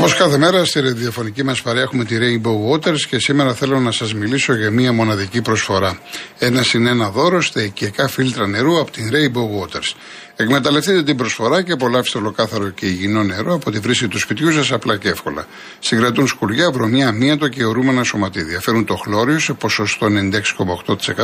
Όπως 0.00 0.14
κάθε 0.14 0.38
μέρα 0.38 0.64
στη 0.64 0.80
ραδιοφωνική 0.80 1.42
μας 1.44 1.62
παρέα 1.62 1.82
έχουμε 1.82 2.04
τη 2.04 2.16
Rainbow 2.20 2.70
Waters 2.70 3.00
και 3.08 3.18
σήμερα 3.18 3.54
θέλω 3.54 3.80
να 3.80 3.92
σας 3.92 4.14
μιλήσω 4.14 4.54
για 4.54 4.70
μία 4.70 4.92
μοναδική 4.92 5.42
προσφορά. 5.42 5.98
Ένα 6.38 6.62
συν 6.62 6.86
ένα 6.86 7.10
δώρο 7.10 7.42
στα 7.42 7.62
οικιακά 7.62 8.08
φίλτρα 8.08 8.46
νερού 8.46 8.80
από 8.80 8.90
την 8.90 9.10
Rainbow 9.12 9.60
Waters. 9.60 9.94
Εκμεταλλευτείτε 10.36 11.02
την 11.02 11.16
προσφορά 11.16 11.62
και 11.62 11.72
απολαύστε 11.72 12.18
ολοκάθαρο 12.18 12.68
και 12.68 12.86
υγιεινό 12.86 13.22
νερό 13.22 13.54
από 13.54 13.70
τη 13.70 13.78
βρύση 13.78 14.08
του 14.08 14.18
σπιτιού 14.18 14.52
σας 14.52 14.72
απλά 14.72 14.96
και 14.96 15.08
εύκολα. 15.08 15.46
Συγκρατούν 15.78 16.26
σκουριά, 16.26 16.70
βρωμιά, 16.70 17.08
αμύατο 17.08 17.48
και 17.48 17.64
ορούμενα 17.64 18.02
σωματίδια. 18.02 18.60
Φέρουν 18.60 18.84
το 18.84 18.96
χλώριο 18.96 19.38
σε 19.38 19.52
ποσοστό 19.52 20.06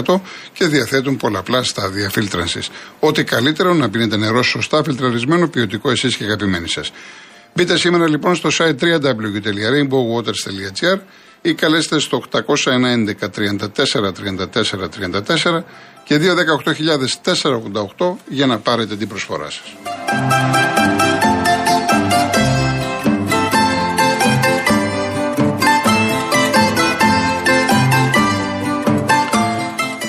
96,8% 0.05 0.20
και 0.52 0.66
διαθέτουν 0.66 1.16
πολλαπλά 1.16 1.62
στάδια 1.62 2.11
φίλτρανσης. 2.11 2.70
Ό,τι 3.01 3.24
καλύτερο 3.24 3.74
να 3.74 3.91
πίνετε 3.91 4.16
νερό 4.16 4.43
σωστά 4.43 4.83
φιλτραρισμένο, 4.84 5.48
ποιοτικό 5.48 5.91
εσείς 5.91 6.16
και 6.16 6.24
αγαπημένοι 6.24 6.69
σας. 6.69 6.93
Μπείτε 7.56 7.77
σήμερα 7.77 8.09
λοιπόν 8.09 8.34
στο 8.34 8.48
site 8.52 8.74
www.rainbowwaters.gr 8.80 10.98
ή 11.42 11.55
καλέστε 11.55 11.98
στο 11.98 12.23
811 12.33 12.41
34 12.64 13.06
34 13.34 13.52
34 15.45 15.62
και 16.05 16.19
218.488 17.98 18.14
για 18.28 18.47
να 18.47 18.59
πάρετε 18.59 18.97
την 18.97 19.09
προσφορά 19.09 19.50
σας. 19.50 19.74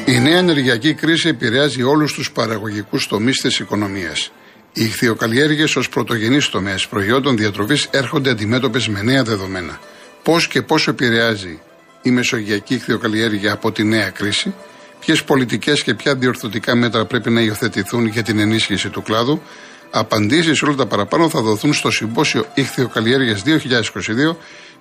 Η 0.06 0.20
νέα 0.20 0.38
ενεργειακή 0.38 0.94
κρίση 0.94 1.28
επηρεάζει 1.28 1.84
όλους 1.84 2.14
τους 2.14 2.32
παραγωγικούς 2.32 3.08
τομείς 3.08 3.42
της 3.42 3.60
οικονομίας. 3.60 4.32
Οι 4.80 4.84
ηχθειοκαλλιέργειες 4.84 5.76
ως 5.76 5.90
πρωτογενή 5.90 6.42
τομέας 6.42 6.88
προϊόντων 6.88 7.38
διατροφής 7.38 7.88
έρχονται 7.92 8.30
αντιμέτωπες 8.30 8.88
με 8.88 9.02
νέα 9.02 9.24
δεδομένα. 9.24 9.80
Πώς 10.24 10.48
και 10.48 10.62
πόσο 10.62 10.92
επηρεάζει 10.92 11.60
η 12.02 12.12
μεσογειακή 12.12 12.74
ηχθειοκαλλιέργεια 12.74 13.54
από 13.54 13.72
τη 13.72 13.84
νέα 13.84 14.10
κρίση, 14.10 14.54
ποιες 15.00 15.24
πολιτικές 15.24 15.84
και 15.84 15.94
ποια 15.94 16.16
διορθωτικά 16.16 16.76
μέτρα 16.76 17.06
πρέπει 17.06 17.30
να 17.30 17.42
υιοθετηθούν 17.42 18.06
για 18.06 18.24
την 18.24 18.40
ενίσχυση 18.40 18.90
του 18.90 19.02
κλάδου, 19.02 19.42
απαντήσεις 19.92 20.58
σε 20.58 20.66
όλα 20.66 20.76
τα 20.76 20.86
παραπάνω 20.86 21.30
θα 21.30 21.42
δοθούν 21.42 21.74
στο 21.74 21.92
Συμπόσιο 21.92 22.46
Ηχθειοκαλλιέργειας 22.54 23.44
2022 23.46 24.36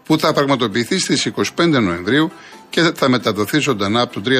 που 0.05 0.19
θα 0.19 0.33
πραγματοποιηθεί 0.33 0.99
στις 0.99 1.31
25 1.57 1.69
Νοεμβρίου 1.69 2.33
και 2.71 2.93
θα 2.95 3.09
μεταδοθεί 3.09 3.59
ζωντανά 3.59 4.01
από 4.01 4.21
το 4.21 4.31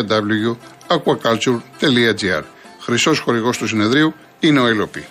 www.aquaculture.gr. 0.89 2.43
Χρυσός 2.81 3.19
χορηγός 3.19 3.59
του 3.59 3.67
συνεδρίου 3.67 4.15
είναι 4.41 4.61
ο 4.61 4.67
Ελοπή. 4.67 5.07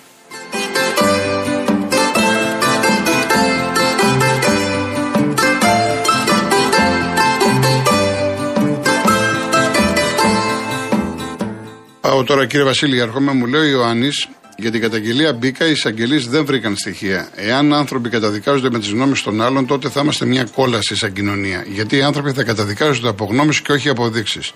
Πάω 12.01 12.23
τώρα 12.23 12.45
κύριε 12.45 12.65
Βασίλη, 12.65 12.99
ερχόμαι 12.99 13.33
μου 13.33 13.45
λέει 13.45 13.61
ο 13.61 13.65
Ιωάννης, 13.65 14.27
για 14.57 14.71
την 14.71 14.81
καταγγελία 14.81 15.33
μπήκα, 15.33 15.67
οι 15.67 15.71
εισαγγελείς 15.71 16.27
δεν 16.27 16.45
βρήκαν 16.45 16.75
στοιχεία. 16.75 17.29
Εάν 17.35 17.73
άνθρωποι 17.73 18.09
καταδικάζονται 18.09 18.69
με 18.69 18.79
τις 18.79 18.89
γνώμες 18.89 19.21
των 19.21 19.41
άλλων, 19.41 19.65
τότε 19.65 19.89
θα 19.89 20.01
είμαστε 20.01 20.25
μια 20.25 20.47
κόλαση 20.55 20.95
σαν 20.95 21.13
κοινωνία. 21.13 21.65
Γιατί 21.67 21.97
οι 21.97 22.01
άνθρωποι 22.01 22.31
θα 22.31 22.43
καταδικάζονται 22.43 23.07
από 23.07 23.25
γνώμες 23.25 23.61
και 23.61 23.71
όχι 23.71 23.89
από 23.89 24.01
αποδείξεις. 24.01 24.53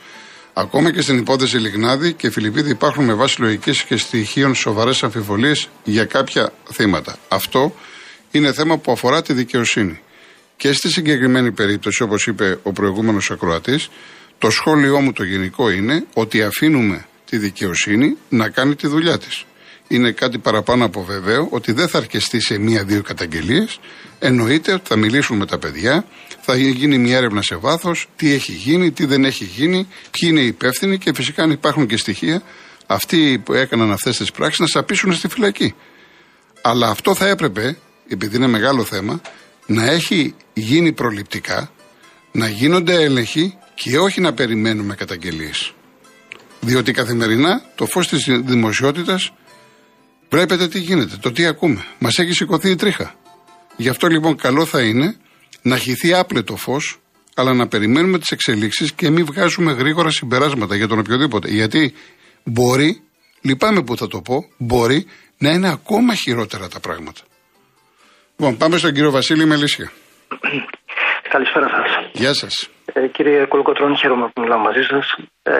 Ακόμα 0.60 0.92
και 0.92 1.02
στην 1.02 1.18
υπόθεση 1.18 1.58
Λιγνάδη 1.58 2.14
και 2.14 2.30
Φιλιππίδη 2.30 2.70
υπάρχουν 2.70 3.06
με 3.06 3.14
βάση 3.14 3.42
λογική 3.42 3.84
και 3.84 3.98
στοιχείων 3.98 4.56
σοβαρές 4.56 5.04
αμφιβολίες 5.04 5.70
για 5.84 6.06
κάποια 6.06 6.54
θύματα. 6.74 7.18
Αυτό 7.28 7.76
είναι 8.32 8.54
θέμα 8.54 8.78
που 8.78 8.92
αφορά 8.92 9.22
τη 9.22 9.34
δικαιοσύνη. 9.34 10.00
Και 10.58 10.74
στη 10.74 10.90
συγκεκριμένη 10.92 11.52
περίπτωση, 11.52 12.04
όπως 12.04 12.28
είπε 12.28 12.59
ο 12.64 12.72
προηγούμενος 12.72 13.31
ακροατής, 13.31 13.90
το 14.38 14.50
σχόλιο 14.50 15.00
μου 15.00 15.14
το 15.14 15.24
γενικό 15.24 15.69
είναι 15.69 16.06
ότι 16.14 16.44
αφήνουμε 16.44 17.06
τη 17.30 17.38
δικαιοσύνη 17.38 18.18
να 18.30 18.50
κάνει 18.50 18.75
τη 18.75 18.88
δουλειά 18.88 19.18
της. 19.18 19.46
Είναι 19.88 20.12
κάτι 20.12 20.38
παραπάνω 20.38 20.86
από 20.86 21.03
βεβαίο 21.03 21.48
ότι 21.52 21.72
δεν 21.72 21.88
θα 21.88 21.98
αρκεστεί 21.98 22.42
σε 22.42 22.58
μία-δύο 22.58 23.02
καταγγελίες. 23.02 23.80
Εννοείται 24.19 24.74
ότι 24.74 24.88
θα 24.88 24.96
μιλήσουν 24.96 25.38
με 25.38 25.46
τα 25.46 25.58
παιδιά, 25.58 26.06
θα 26.52 26.58
γίνει 26.58 26.98
μια 26.98 27.18
έρευνα 27.18 27.42
σε 27.42 27.56
βάθος, 27.56 28.08
τι 28.16 28.32
έχει 28.32 28.52
γίνει, 28.52 28.92
τι 28.92 29.06
δεν 29.06 29.26
έχει 29.26 29.44
γίνει, 29.44 29.88
ποιοι 30.12 30.30
είναι 30.32 30.42
οι 30.42 30.46
υπεύθυνοι 30.46 30.98
και 30.98 31.14
φυσικά 31.14 31.44
αν 31.44 31.52
υπάρχουν 31.52 31.88
και 31.88 31.98
στοιχεία, 31.98 32.42
αυτοί 32.86 33.42
που 33.46 33.54
έκαναν 33.54 33.92
αυτές 33.92 34.18
τις 34.18 34.32
πράξεις 34.32 34.60
να 34.60 34.68
σαπίσουν 34.68 35.14
στη 35.14 35.28
φυλακή. 35.28 35.76
Αλλά 36.62 36.90
αυτό 36.90 37.16
θα 37.16 37.28
έπρεπε, 37.28 37.78
επειδή 38.08 38.36
είναι 38.36 38.48
μεγάλο 38.48 38.84
θέμα, 38.84 39.22
να 39.66 39.92
έχει 39.92 40.36
γίνει 40.54 40.92
προληπτικά, 40.92 41.72
να 42.32 42.48
γίνονται 42.48 43.04
έλεγχοι 43.04 43.58
και 43.76 43.98
όχι 43.98 44.22
να 44.22 44.34
περιμένουμε 44.34 44.96
καταγγελίες. 44.96 45.74
Διότι 46.60 46.92
καθημερινά 46.92 47.62
το 47.76 47.86
φως 47.86 48.08
της 48.08 48.28
δημοσιότητας 48.30 49.31
βλέπετε 50.30 50.68
τι 50.68 50.80
γίνεται, 50.80 51.16
το 51.16 51.31
τι 51.31 51.46
ακούμε. 51.46 51.86
Μας 52.00 52.20
έχει 52.20 52.34
σηκωθεί 52.34 52.70
η 52.70 52.76
τρίχα. 52.76 53.16
Γι' 53.78 53.90
αυτό 53.90 54.08
λοιπόν 54.08 54.36
καλό 54.36 54.66
θα 54.66 54.81
είναι 54.81 55.18
να 55.62 55.78
χυθεί 55.78 56.14
άπλετο 56.14 56.56
φως, 56.56 56.97
αλλά 57.36 57.53
να 57.53 57.68
περιμένουμε 57.68 58.20
τις 58.20 58.30
εξελίξεις 58.30 58.94
και 58.94 59.09
μην 59.09 59.25
βγάζουμε 59.25 59.72
γρήγορα 59.72 60.09
συμπεράσματα 60.09 60.75
για 60.75 60.88
τον 60.88 61.00
οποιοδήποτε. 61.00 61.50
Γιατί 61.50 61.94
μπορεί, 62.44 63.02
λυπάμαι 63.42 63.84
που 63.84 63.98
θα 63.98 64.08
το 64.08 64.22
πω, 64.22 64.36
μπορεί 64.58 65.06
να 65.38 65.50
είναι 65.50 65.69
ακόμα 65.69 66.14
χειρότερα 66.14 66.68
τα 66.68 66.80
πράγματα. 66.80 67.22
Λοιπόν, 68.38 68.58
πάμε 68.58 68.78
στον 68.78 68.94
κύριο 68.94 69.12
Βασίλη 69.12 69.46
Μελίσια. 69.46 69.92
Καλησπέρα 71.34 71.68
σας. 71.69 72.09
Γεια 72.12 72.34
σας. 72.34 72.69
Ε, 72.94 73.08
κύριε 73.08 73.46
Κολοκοτρώνη, 73.46 73.98
χαίρομαι 73.98 74.30
που 74.34 74.42
μιλάω 74.42 74.59
μαζί 74.59 74.81
σας. 74.81 75.06
Ε, 75.44 75.52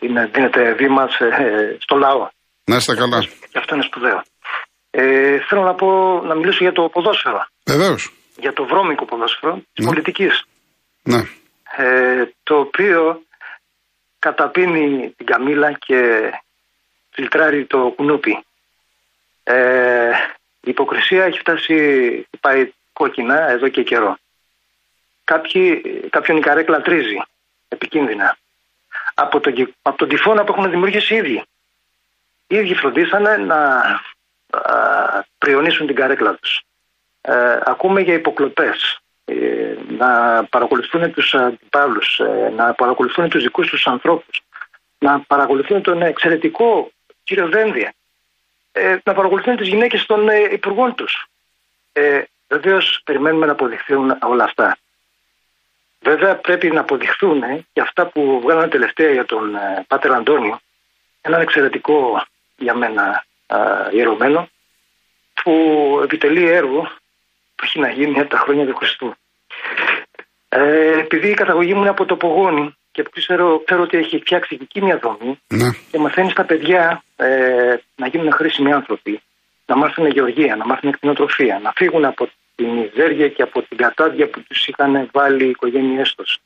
είναι, 0.00 0.30
δίνεται 0.34 0.74
βήμα 0.74 1.08
στο 1.78 1.96
λαό. 1.96 2.28
Να 2.64 2.76
είστε 2.76 2.94
καλά. 2.94 3.20
Και 3.50 3.58
αυτό 3.58 3.74
είναι 3.74 3.84
σπουδαίο. 3.84 4.22
Ε, 4.90 5.38
θέλω 5.48 5.62
να, 5.62 5.74
πω, 5.74 6.20
να 6.24 6.34
μιλήσω 6.34 6.58
για 6.60 6.72
το 6.72 6.88
ποδόσφαιρο. 6.92 7.46
Βεβαίως. 7.66 8.12
Για 8.38 8.52
το 8.52 8.64
βρώμικο 8.64 9.04
ποδόσφαιρο 9.04 9.54
της 9.72 9.84
ναι. 9.84 9.86
πολιτικής. 9.86 10.44
Ναι. 11.02 11.22
Ε, 11.76 12.24
το 12.42 12.58
οποίο 12.58 13.22
καταπίνει 14.18 15.14
την 15.16 15.26
καμίλα 15.26 15.72
και 15.72 16.30
φιλτράρει 17.10 17.64
το 17.64 17.92
κουνούπι. 17.96 18.44
Ε, 19.42 20.10
η 20.60 20.70
υποκρισία 20.70 21.24
έχει 21.24 21.38
φτάσει, 21.38 22.26
πάει 22.40 22.72
κόκκινα 22.92 23.48
εδώ 23.50 23.68
και 23.68 23.82
καιρό. 23.82 24.18
Κάποιοι, 25.24 25.80
κάποιον 26.10 26.36
η 26.36 26.40
καρέκλα 26.40 26.80
τρίζει 26.80 27.22
επικίνδυνα 27.68 28.38
από 29.14 29.40
τον, 29.40 29.74
από 29.82 29.98
τον 29.98 30.08
τυφώνα 30.08 30.44
που 30.44 30.52
έχουν 30.52 30.70
δημιουργήσει 30.70 31.14
οι 31.14 31.16
ίδιοι. 31.16 31.42
Οι 32.46 32.56
ίδιοι 32.56 32.74
φροντίσανε 32.74 33.36
να 33.36 33.56
α, 34.50 35.24
πριονίσουν 35.38 35.86
την 35.86 35.96
καρέκλα 35.96 36.34
τους. 36.34 36.62
Ε, 37.28 37.60
ακούμε 37.64 38.00
για 38.00 38.14
υποκλοπές, 38.14 39.00
ε, 39.24 39.74
να 39.88 40.44
παρακολουθούν 40.44 41.12
τους 41.12 41.34
αντιπάλους, 41.34 42.18
ε, 42.18 42.52
να 42.56 42.72
παρακολουθούν 42.72 43.28
τους 43.28 43.42
δικούς 43.42 43.68
τους 43.68 43.86
ανθρώπους, 43.86 44.42
να 44.98 45.20
παρακολουθούν 45.20 45.82
τον 45.82 46.02
εξαιρετικό 46.02 46.90
κύριο 47.24 47.48
Δένδια, 47.48 47.94
ε, 48.72 48.96
να 49.04 49.14
παρακολουθούν 49.14 49.56
τις 49.56 49.68
γυναίκες 49.68 50.06
των 50.06 50.28
ε, 50.28 50.38
υπουργών 50.52 50.94
τους. 50.94 51.26
Ε, 51.92 52.22
Βεβαίως 52.48 53.00
περιμένουμε 53.04 53.46
να 53.46 53.52
αποδειχθούν 53.52 54.18
όλα 54.22 54.44
αυτά. 54.44 54.78
Βέβαια 56.00 56.36
πρέπει 56.36 56.70
να 56.70 56.80
αποδειχθούν 56.80 57.42
και 57.72 57.80
αυτά 57.80 58.06
που 58.06 58.40
βγάλανε 58.40 58.68
τελευταία 58.68 59.10
για 59.10 59.24
τον 59.24 59.54
ε, 59.54 59.84
Πάτερ 59.88 60.12
Αντώνιο, 60.12 60.60
έναν 61.20 61.40
εξαιρετικό 61.40 62.26
για 62.56 62.74
μένα 62.74 63.24
ιερωμένο, 63.92 64.48
που 65.42 66.00
επιτελεί 66.02 66.44
έργο 66.44 66.97
που 67.58 67.64
έχει 67.64 67.78
να 67.78 67.90
γίνει 67.90 68.20
από 68.20 68.30
τα 68.30 68.38
χρόνια 68.38 68.66
του 68.66 68.76
Χριστού. 68.76 69.14
Ε, 70.48 70.98
επειδή 70.98 71.28
η 71.28 71.34
καταγωγή 71.34 71.74
μου 71.74 71.80
είναι 71.80 71.88
από 71.88 72.04
το 72.04 72.16
Πογόνι 72.16 72.76
και 72.90 73.04
ξέρω, 73.12 73.62
ξέρω 73.64 73.82
ότι 73.82 73.96
έχει 73.96 74.18
φτιάξει 74.18 74.58
εκεί 74.60 74.82
μια 74.82 74.98
δομή 74.98 75.40
ναι. 75.48 75.68
και 75.90 75.98
μαθαίνεις 75.98 76.32
στα 76.32 76.44
παιδιά 76.44 77.02
ε, 77.16 77.74
να 77.96 78.06
γίνουν 78.06 78.32
χρήσιμοι 78.32 78.72
άνθρωποι, 78.72 79.20
να 79.66 79.76
μάθουν 79.76 80.06
γεωργία, 80.06 80.56
να 80.56 80.66
μάθουν 80.66 80.88
εκτινοτροφία, 80.88 81.58
να 81.62 81.72
φύγουν 81.76 82.04
από 82.04 82.28
τη 82.54 82.64
μιζέρια 82.64 83.28
και 83.28 83.42
από 83.42 83.62
την 83.62 83.76
κατάδια 83.76 84.28
που 84.28 84.42
τους 84.42 84.66
είχαν 84.66 85.08
βάλει 85.12 85.44
οι 85.44 85.50
οικογένειές 85.50 86.14
τους. 86.14 86.38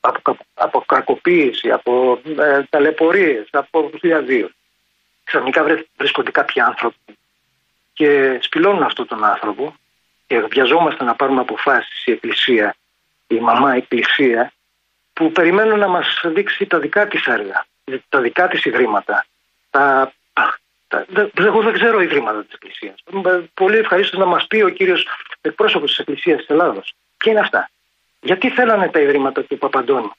Από, 0.00 0.36
από 0.54 0.84
κακοποίηση, 0.86 1.70
από 1.70 2.20
ε, 2.38 2.62
ταλαιπωρίες, 2.70 3.48
από 3.50 3.90
χιλιαδίου. 3.98 4.50
Ξαφνικά 5.24 5.64
βρίσκονται 5.96 6.30
κάποιοι 6.30 6.62
άνθρωποι 6.62 7.18
και 7.92 8.38
σπηλώνουν 8.42 8.82
αυτόν 8.82 9.06
τον 9.06 9.24
άνθρωπο 9.24 9.64
και 9.64 9.85
βιαζόμαστε 10.48 11.04
να 11.04 11.14
πάρουμε 11.14 11.40
αποφάσεις 11.40 12.06
η 12.06 12.10
Εκκλησία, 12.10 12.76
η 13.26 13.34
μαμά 13.34 13.74
Εκκλησία, 13.74 14.52
που 15.12 15.32
περιμένουν 15.32 15.78
να 15.78 15.88
μας 15.88 16.20
δείξει 16.24 16.66
τα 16.66 16.78
δικά 16.78 17.08
της 17.08 17.26
έργα, 17.26 17.66
τα 18.08 18.20
δικά 18.20 18.48
της 18.48 18.64
ιδρύματα, 18.64 19.26
τα 19.70 20.12
εγώ 21.34 21.62
δεν 21.62 21.72
ξέρω 21.72 22.00
ιδρύματα 22.00 22.44
της 22.44 22.54
Εκκλησίας. 22.54 23.02
Πολύ 23.54 23.76
ευχαρίστως 23.76 24.18
να 24.18 24.26
μας 24.26 24.46
πει 24.46 24.62
ο 24.62 24.68
κύριος 24.68 25.06
εκπρόσωπος 25.40 25.88
της 25.90 25.98
Εκκλησίας 25.98 26.38
της 26.38 26.48
Ελλάδος. 26.48 26.94
Ποια 27.16 27.32
είναι 27.32 27.40
αυτά. 27.40 27.70
Γιατί 28.20 28.50
θέλανε 28.50 28.88
τα 28.88 29.00
ιδρύματα 29.00 29.44
του 29.44 29.58
Παπαντώνη. 29.58 30.10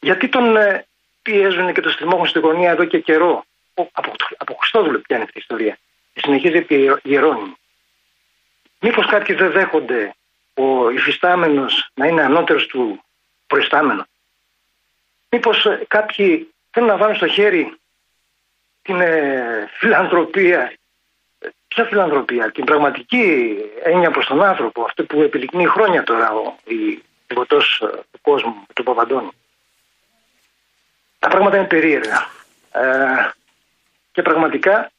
Γιατί 0.00 0.28
τον 0.28 0.56
ε, 0.56 0.86
πιέζουν 1.22 1.72
και 1.72 1.80
τον 1.80 1.92
στριμώχουν 1.92 2.26
στη 2.26 2.38
γωνία 2.38 2.70
εδώ 2.70 2.84
και 2.84 3.00
καιρό; 3.00 3.44
Από, 3.74 4.12
από 4.36 4.54
Χριστόδουλο 4.54 4.98
πιάνει 4.98 5.22
αυτή 5.22 5.38
η 5.38 5.40
ιστορία. 5.40 5.78
Και 6.14 6.20
συνεχίζει 6.24 6.56
επί 6.56 6.98
Γερόνιμη. 7.02 7.56
Μήπως 8.86 9.06
κάποιοι 9.06 9.34
δεν 9.34 9.50
δέχονται 9.50 10.14
ο 10.54 10.90
υφιστάμενος 10.90 11.90
να 11.94 12.06
είναι 12.06 12.22
ανώτερος 12.22 12.66
του 12.66 13.04
προϊστάμενου; 13.46 14.02
Μήπως 15.30 15.66
ε, 15.66 15.84
κάποιοι 15.88 16.54
θέλουν 16.70 16.88
να 16.88 16.96
βάλουν 16.96 17.16
στο 17.16 17.26
χέρι 17.26 17.76
την 18.82 19.00
ε, 19.00 19.68
φιλανθρωπία. 19.78 20.72
Ποια 21.68 21.84
φιλανθρωπία, 21.84 22.50
την 22.50 22.64
πραγματική 22.64 23.56
έννοια 23.82 24.10
προς 24.10 24.26
τον 24.26 24.42
άνθρωπο, 24.42 24.82
αυτό 24.82 25.04
που 25.04 25.22
επιλεικνύει 25.22 25.66
χρόνια 25.66 26.02
τώρα 26.02 26.32
ο 26.32 26.56
υποτό 27.26 27.56
ε, 27.56 27.86
του 28.10 28.20
κόσμου, 28.22 28.66
του 28.74 28.82
Παπαντώνη. 28.82 29.30
Τα 31.18 31.28
πράγματα 31.28 31.56
είναι 31.56 31.66
περίεργα. 31.66 32.26
Ε, 32.72 33.30
και 34.12 34.22
πραγματικά 34.22 34.90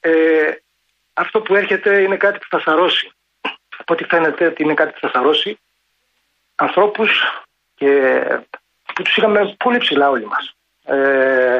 ε, 0.00 0.52
αυτό 1.18 1.40
που 1.40 1.54
έρχεται 1.54 2.00
είναι 2.00 2.16
κάτι 2.16 2.38
που 2.38 2.46
θα 2.50 2.60
σαρώσει. 2.60 3.10
Από 3.76 3.92
ό,τι 3.92 4.04
φαίνεται 4.04 4.46
ότι 4.46 4.62
είναι 4.62 4.74
κάτι 4.74 4.92
που 4.92 4.98
θα 5.00 5.08
σαρώσει 5.08 5.58
ανθρώπους 6.54 7.10
και 7.74 8.22
που 8.94 9.02
τους 9.02 9.16
είχαμε 9.16 9.54
πολύ 9.58 9.78
ψηλά 9.78 10.10
όλοι 10.10 10.26
μας. 10.26 10.54
Ε, 10.84 11.58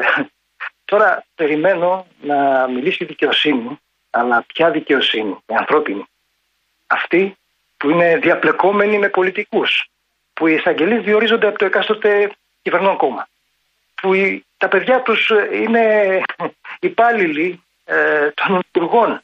τώρα 0.85 1.25
περιμένω 1.35 2.07
να 2.21 2.67
μιλήσει 2.67 3.03
η 3.03 3.07
δικαιοσύνη, 3.07 3.79
αλλά 4.09 4.45
ποια 4.53 4.71
δικαιοσύνη, 4.71 5.37
η 5.45 5.53
ανθρώπινη. 5.53 6.05
Αυτή 6.87 7.37
που 7.77 7.89
είναι 7.89 8.17
διαπλεκόμενη 8.17 8.97
με 8.97 9.09
πολιτικούς, 9.09 9.89
που 10.33 10.47
οι 10.47 10.53
εισαγγελείς 10.53 11.03
διορίζονται 11.03 11.47
από 11.47 11.57
το 11.57 11.65
εκάστοτε 11.65 12.31
κυβερνών 12.61 12.97
κόμμα, 12.97 13.27
που 14.01 14.11
τα 14.57 14.67
παιδιά 14.67 15.01
τους 15.01 15.31
είναι 15.51 16.21
υπάλληλοι 16.79 17.63
ε, 17.85 18.29
των 18.31 18.59
υπουργών, 18.67 19.21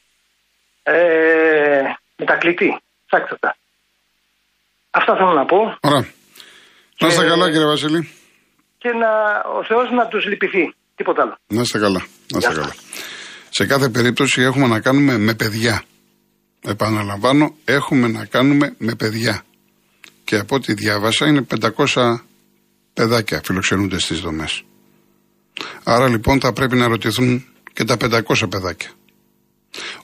ε, 0.84 1.82
μετακλητή. 2.16 2.80
Ψάξτε 3.06 3.36
τα. 3.40 3.56
Αυτά 4.90 5.16
θέλω 5.16 5.32
να 5.32 5.44
πω. 5.44 5.56
Ωραία. 5.80 6.06
Να 6.98 7.06
είστε 7.06 7.26
καλά 7.26 7.50
κύριε 7.50 7.66
Βασίλη. 7.66 8.10
Και 8.78 8.88
να, 8.88 9.10
ο 9.58 9.64
Θεός 9.64 9.90
να 9.90 10.06
τους 10.06 10.24
λυπηθεί. 10.26 10.74
Τίποτα 10.94 11.22
άλλο. 11.22 11.36
Να 11.46 11.60
είστε 11.60 11.78
καλά. 11.78 12.06
Να 12.32 12.38
είστε 12.38 12.54
καλά. 12.54 12.74
Σε 13.50 13.66
κάθε 13.66 13.88
περίπτωση 13.88 14.42
έχουμε 14.42 14.66
να 14.66 14.80
κάνουμε 14.80 15.18
με 15.18 15.34
παιδιά. 15.34 15.82
Επαναλαμβάνω, 16.66 17.54
έχουμε 17.64 18.08
να 18.08 18.24
κάνουμε 18.24 18.74
με 18.78 18.94
παιδιά. 18.94 19.42
Και 20.24 20.36
από 20.38 20.54
ό,τι 20.54 20.74
διάβασα 20.74 21.26
είναι 21.26 21.46
500 21.94 22.20
παιδάκια 22.94 23.40
φιλοξενούνται 23.44 23.98
στις 23.98 24.20
δομές. 24.20 24.64
Άρα 25.84 26.08
λοιπόν 26.08 26.40
θα 26.40 26.52
πρέπει 26.52 26.76
να 26.76 26.86
ρωτηθούν 26.86 27.46
και 27.72 27.84
τα 27.84 27.96
500 28.00 28.50
παιδάκια. 28.50 28.90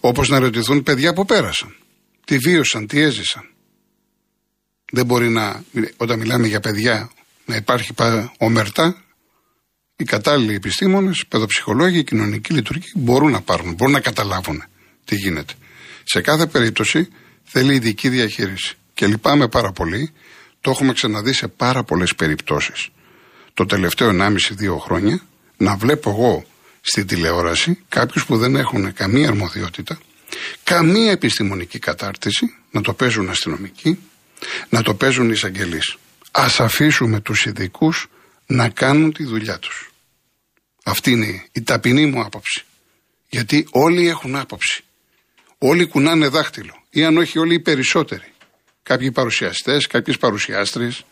Όπως 0.00 0.28
να 0.28 0.38
ρωτηθούν 0.38 0.82
παιδιά 0.82 1.12
που 1.12 1.24
πέρασαν. 1.24 1.76
Τι 2.24 2.38
βίωσαν, 2.38 2.86
τι 2.86 3.00
έζησαν. 3.00 3.42
Δεν 4.92 5.06
μπορεί 5.06 5.28
να, 5.28 5.64
όταν 5.96 6.18
μιλάμε 6.18 6.46
για 6.46 6.60
παιδιά, 6.60 7.10
να 7.44 7.56
υπάρχει 7.56 7.94
ομερτά. 8.38 9.04
Οι 9.96 10.04
κατάλληλοι 10.04 10.54
επιστήμονες, 10.54 11.24
παιδοψυχολόγοι, 11.28 12.04
κοινωνικοί 12.04 12.52
λειτουργοί 12.52 12.86
μπορούν 12.94 13.30
να 13.30 13.40
πάρουν, 13.40 13.74
μπορούν 13.74 13.92
να 13.92 14.00
καταλάβουν 14.00 14.64
τι 15.04 15.16
γίνεται. 15.16 15.52
Σε 16.04 16.20
κάθε 16.20 16.46
περίπτωση 16.46 17.08
θέλει 17.44 17.74
ειδική 17.74 18.08
διαχείριση. 18.08 18.74
Και 18.94 19.06
λυπάμαι 19.06 19.48
πάρα 19.48 19.72
πολύ, 19.72 20.12
το 20.60 20.70
έχουμε 20.70 20.92
ξαναδεί 20.92 21.32
σε 21.32 21.48
πάρα 21.48 21.84
πολλές 21.84 22.14
περιπτώσεις. 22.14 22.88
Το 23.54 23.66
τελευταίο 23.66 24.10
1,5-2 24.10 24.78
χρόνια 24.78 25.20
να 25.56 25.76
βλέπω 25.76 26.10
εγώ 26.10 26.44
στη 26.80 27.04
τηλεόραση 27.04 27.78
κάποιους 27.88 28.26
που 28.26 28.36
δεν 28.36 28.56
έχουν 28.56 28.92
καμία 28.92 29.28
αρμοδιότητα, 29.28 29.98
καμία 30.62 31.10
επιστημονική 31.10 31.78
κατάρτιση, 31.78 32.54
να 32.70 32.80
το 32.80 32.94
παίζουν 32.94 33.28
αστυνομικοί, 33.28 33.98
να 34.68 34.82
το 34.82 34.94
παίζουν 34.94 35.26
οι 35.26 35.32
εισαγγελείς. 35.34 35.96
Α 36.30 36.46
αφήσουμε 36.58 37.20
τους 37.20 37.44
ειδικούς 37.44 38.08
να 38.46 38.68
κάνουν 38.68 39.12
τη 39.12 39.24
δουλειά 39.24 39.58
τους. 39.58 39.92
Αυτή 40.84 41.10
είναι 41.10 41.44
η 41.52 41.62
ταπεινή 41.62 42.06
μου 42.06 42.20
άποψη. 42.20 42.64
Γιατί 43.28 43.66
όλοι 43.70 44.08
έχουν 44.08 44.36
άποψη. 44.36 44.84
Όλοι 45.58 45.86
κουνάνε 45.86 46.28
δάχτυλο. 46.28 46.74
Ή 46.90 47.04
αν 47.04 47.16
όχι 47.16 47.38
όλοι 47.38 47.54
οι 47.54 47.60
περισσότεροι. 47.60 48.32
Κάποιοι 48.82 49.12
παρουσιαστές, 49.12 49.86
κάποιες 49.86 50.18
παρουσιάστριες. 50.18 51.04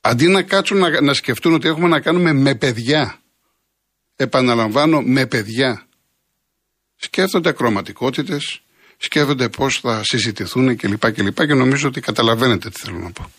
Αντί 0.00 0.26
να 0.26 0.42
κάτσουν 0.42 0.78
να, 0.78 1.00
να 1.00 1.14
σκεφτούν 1.14 1.54
ότι 1.54 1.68
έχουμε 1.68 1.88
να 1.88 2.00
κάνουμε 2.00 2.32
με 2.32 2.54
παιδιά. 2.54 3.20
Επαναλαμβάνω, 4.16 5.00
με 5.00 5.26
παιδιά. 5.26 5.86
Σκέφτονται 6.96 7.48
ακροματικότητες, 7.48 8.60
σκέφτονται 8.96 9.48
πώς 9.48 9.80
θα 9.80 10.00
συζητηθούν 10.04 10.76
κλπ. 10.76 11.10
Και, 11.12 11.22
και, 11.22 11.46
και 11.46 11.54
νομίζω 11.54 11.88
ότι 11.88 12.00
καταλαβαίνετε 12.00 12.68
τι 12.70 12.80
θέλω 12.80 12.98
να 12.98 13.10
πω. 13.10 13.30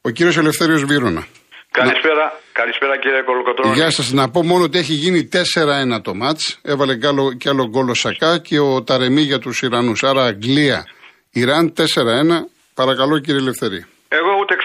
Ο 0.00 0.10
κύριος 0.10 0.36
Ελευθέριος 0.36 0.84
Βύρονα. 0.84 1.26
Καλησπέρα, 1.70 2.14
να... 2.14 2.32
καλησπέρα 2.52 2.98
κύριε 2.98 3.22
Κολοκοτρώνη. 3.22 3.74
Γεια 3.74 3.90
σας. 3.90 4.12
Να 4.12 4.30
πω 4.30 4.42
μόνο 4.42 4.64
ότι 4.64 4.78
έχει 4.78 4.92
γίνει 4.92 5.28
4-1 5.32 6.02
το 6.02 6.14
μάτς. 6.14 6.58
Έβαλε 6.62 6.96
κι 6.96 7.06
άλλο, 7.06 7.32
κι 7.32 7.48
άλλο 7.48 7.68
γκολ 7.68 7.88
ο 7.88 7.94
Σακά 7.94 8.38
και 8.38 8.58
ο 8.58 8.82
Ταρεμί 8.82 9.20
για 9.20 9.38
τους 9.38 9.62
Ιρανούς. 9.62 10.02
Άρα 10.02 10.24
Αγγλία, 10.24 10.84
Ιράν 11.30 11.72
4-1. 11.76 11.82
Παρακαλώ 12.74 13.18
κύριε 13.18 13.40
Ελευθερή. 13.40 13.84
Εγώ 14.08 14.32
ούτε 14.40 14.54
ξέρω. 14.54 14.61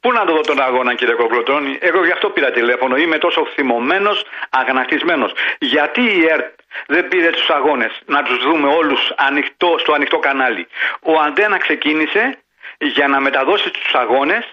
Πού 0.00 0.12
να 0.12 0.24
το 0.24 0.32
δω 0.32 0.40
τον 0.40 0.60
αγώνα, 0.62 0.94
κύριε 0.94 1.14
Κοκλωτώνη. 1.14 1.78
Εγώ 1.80 2.04
γι' 2.04 2.12
αυτό 2.12 2.30
πήρα 2.30 2.50
τηλέφωνο. 2.50 2.96
Είμαι 2.96 3.18
τόσο 3.18 3.46
θυμωμένος, 3.54 4.24
αγανακτισμένος. 4.50 5.32
Γιατί 5.58 6.00
η 6.00 6.26
ΕΡΤ 6.34 6.58
δεν 6.86 7.08
πήρε 7.08 7.30
τους 7.30 7.48
αγώνες 7.48 7.92
να 8.06 8.22
τους 8.22 8.38
δούμε 8.46 8.68
όλους 8.68 9.00
στο 9.82 9.92
ανοιχτό 9.92 10.18
κανάλι; 10.18 10.66
Ο 11.02 11.12
Αντένα 11.26 11.58
ξεκίνησε 11.58 12.38
για 12.78 13.08
να 13.08 13.20
μεταδώσει 13.20 13.70
τους 13.70 13.94
αγώνες 13.94 14.44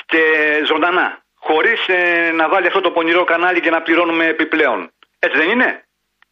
στε 0.00 0.18
ζωντανά. 0.66 1.20
Χωρίς 1.34 1.80
ε, 1.88 2.30
να 2.32 2.48
βάλει 2.48 2.66
αυτό 2.66 2.80
το 2.80 2.90
πονηρό 2.90 3.24
κανάλι 3.24 3.60
και 3.60 3.70
να 3.70 3.82
πληρώνουμε 3.82 4.26
επιπλέον. 4.26 4.90
Έτσι 5.18 5.38
δεν 5.38 5.48
είναι; 5.48 5.84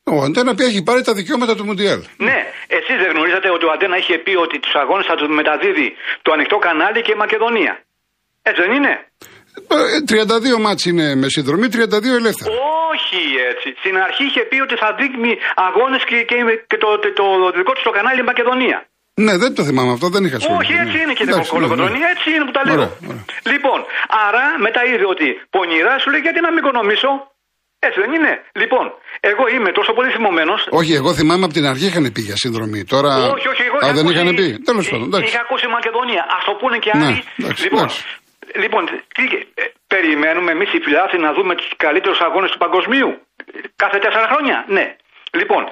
Ο 0.04 0.22
Αντένα 0.22 0.54
πια 0.54 0.66
έχει 0.66 0.82
πάρει 0.82 1.02
τα 1.02 1.14
δικαιώματα 1.14 1.54
του 1.56 1.64
Μουντιάλ. 1.64 2.00
Ναι, 2.16 2.46
εσείς 2.66 2.96
δεν 2.96 3.10
γνωρίζατε 3.12 3.50
ότι 3.50 3.64
ο 3.64 3.70
Αντένα 3.70 3.96
είχε 3.96 4.18
πει 4.18 4.34
ότι 4.36 4.58
τους 4.58 4.74
αγώνες 4.74 5.06
θα 5.06 5.14
τους 5.14 5.28
μεταδίδει 5.28 5.96
το 6.22 6.32
ανοιχτό 6.32 6.58
κανάλι 6.58 7.02
και 7.02 7.12
η 7.12 7.14
Μακεδονία. 7.14 7.84
Έτσι 8.50 8.60
δεν 8.64 8.72
είναι; 8.78 8.92
32 10.52 10.58
ε, 10.58 10.60
μάτς 10.64 10.84
είναι 10.90 11.06
με 11.14 11.28
συνδρομή, 11.36 11.66
32 11.72 11.76
ελεύθερα. 12.20 12.50
Όχι 12.92 13.20
έτσι. 13.50 13.68
Στην 13.82 13.96
αρχή 14.06 14.24
είχε 14.30 14.42
πει 14.50 14.58
ότι 14.66 14.76
θα 14.82 14.88
δείχνει 15.00 15.32
αγώνες 15.66 16.02
και, 16.08 16.16
και, 16.30 16.36
και 16.70 16.78
το, 16.82 16.88
το, 17.02 17.08
το, 17.18 17.24
το, 17.42 17.50
δικό 17.58 17.72
του 17.76 17.82
το 17.88 17.92
κανάλι 17.96 18.20
η 18.24 18.28
Μακεδονία. 18.32 18.78
Ναι, 19.24 19.34
δεν 19.42 19.50
το 19.56 19.62
θυμάμαι 19.68 19.92
αυτό, 19.96 20.06
δεν 20.14 20.22
είχα 20.26 20.38
σχόλια. 20.40 20.60
Όχι, 20.62 20.72
έτσι 20.84 20.96
είναι 21.02 21.14
κύριε 21.18 21.34
Κοκολοκοτρόνη, 21.42 21.98
ναι, 21.98 22.04
ναι. 22.04 22.12
έτσι 22.14 22.26
είναι 22.34 22.44
που 22.48 22.54
τα 22.58 22.62
λέω. 22.66 22.88
Λοιπόν, 23.52 23.78
άρα 24.26 24.44
μετά 24.66 24.80
είδε 24.88 25.06
ότι 25.14 25.28
πονηρά 25.54 25.94
σου 26.00 26.08
λέει 26.12 26.22
γιατί 26.26 26.38
να 26.46 26.50
μην 26.52 26.60
οικονομήσω; 26.62 27.10
Έτσι 27.86 27.98
δεν 28.04 28.10
είναι. 28.16 28.32
Λοιπόν, 28.62 28.84
εγώ 29.30 29.44
είμαι 29.54 29.70
τόσο 29.78 29.92
πολύ 29.96 30.10
θυμωμένος. 30.16 30.60
Όχι, 30.80 30.92
εγώ 31.00 31.10
θυμάμαι 31.18 31.44
από 31.46 31.54
την 31.58 31.66
αρχή 31.72 31.86
είχαν 31.90 32.04
πει 32.14 32.20
για 32.28 32.36
συνδρομή. 32.44 32.80
Τώρα. 32.94 33.12
Όχι, 33.36 33.48
όχι, 33.52 33.62
εγώ. 33.68 33.76
Α, 33.84 33.92
δεν 33.98 34.04
είχαν 34.10 34.28
πει. 34.38 34.46
Τέλος 34.70 34.86
πάντων. 34.90 35.22
Είχα 35.28 35.40
ακούσει 35.46 35.66
Μακεδονία. 35.78 36.22
Α 36.34 36.36
το 36.48 36.52
πούνε 36.60 36.76
και 36.84 36.90
ναι, 36.94 37.06
άλλοι. 37.06 37.22
εντάξει, 37.38 37.62
λοιπόν, 37.66 37.86
λοιπόν 38.54 38.86
τι, 39.14 39.24
ε, 39.54 39.64
περιμένουμε 39.86 40.50
εμείς 40.50 40.72
οι 40.72 40.80
φιλάθλοι 40.80 41.18
να 41.18 41.32
δούμε 41.32 41.54
τους 41.54 41.68
καλύτερους 41.76 42.20
αγώνες 42.20 42.50
του 42.50 42.58
παγκοσμίου. 42.58 43.20
Κάθε 43.76 43.98
τέσσερα 43.98 44.26
χρόνια. 44.26 44.64
Ναι. 44.68 44.96
Λοιπόν, 45.32 45.68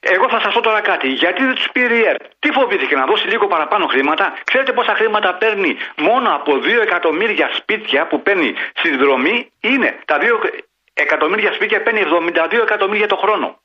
εγώ 0.00 0.28
θα 0.28 0.40
σας 0.40 0.54
πω 0.54 0.60
τώρα 0.60 0.80
κάτι. 0.80 1.08
Γιατί 1.08 1.44
δεν 1.44 1.54
τους 1.54 1.70
πήρε 1.72 1.94
η 1.94 2.02
ΕΡΤ. 2.02 2.22
Τι 2.38 2.50
φοβήθηκε 2.50 2.94
να 2.96 3.06
δώσει 3.06 3.26
λίγο 3.26 3.46
παραπάνω 3.46 3.86
χρήματα; 3.86 4.34
Ξέρετε 4.44 4.72
πόσα 4.72 4.94
χρήματα 4.94 5.34
παίρνει 5.34 5.76
μόνο 5.96 6.34
από 6.34 6.52
2 6.56 6.80
εκατομμύρια 6.80 7.50
σπίτια 7.56 8.06
που 8.06 8.22
παίρνει 8.22 8.54
συνδρομή; 8.74 9.52
Είναι 9.60 9.98
τα 10.04 10.18
2 10.18 10.22
εκατομμύρια 10.94 11.52
σπίτια 11.52 11.82
παίρνει 11.82 12.02
72 12.04 12.62
εκατομμύρια 12.62 13.06
το 13.06 13.16
χρόνο. 13.16 13.60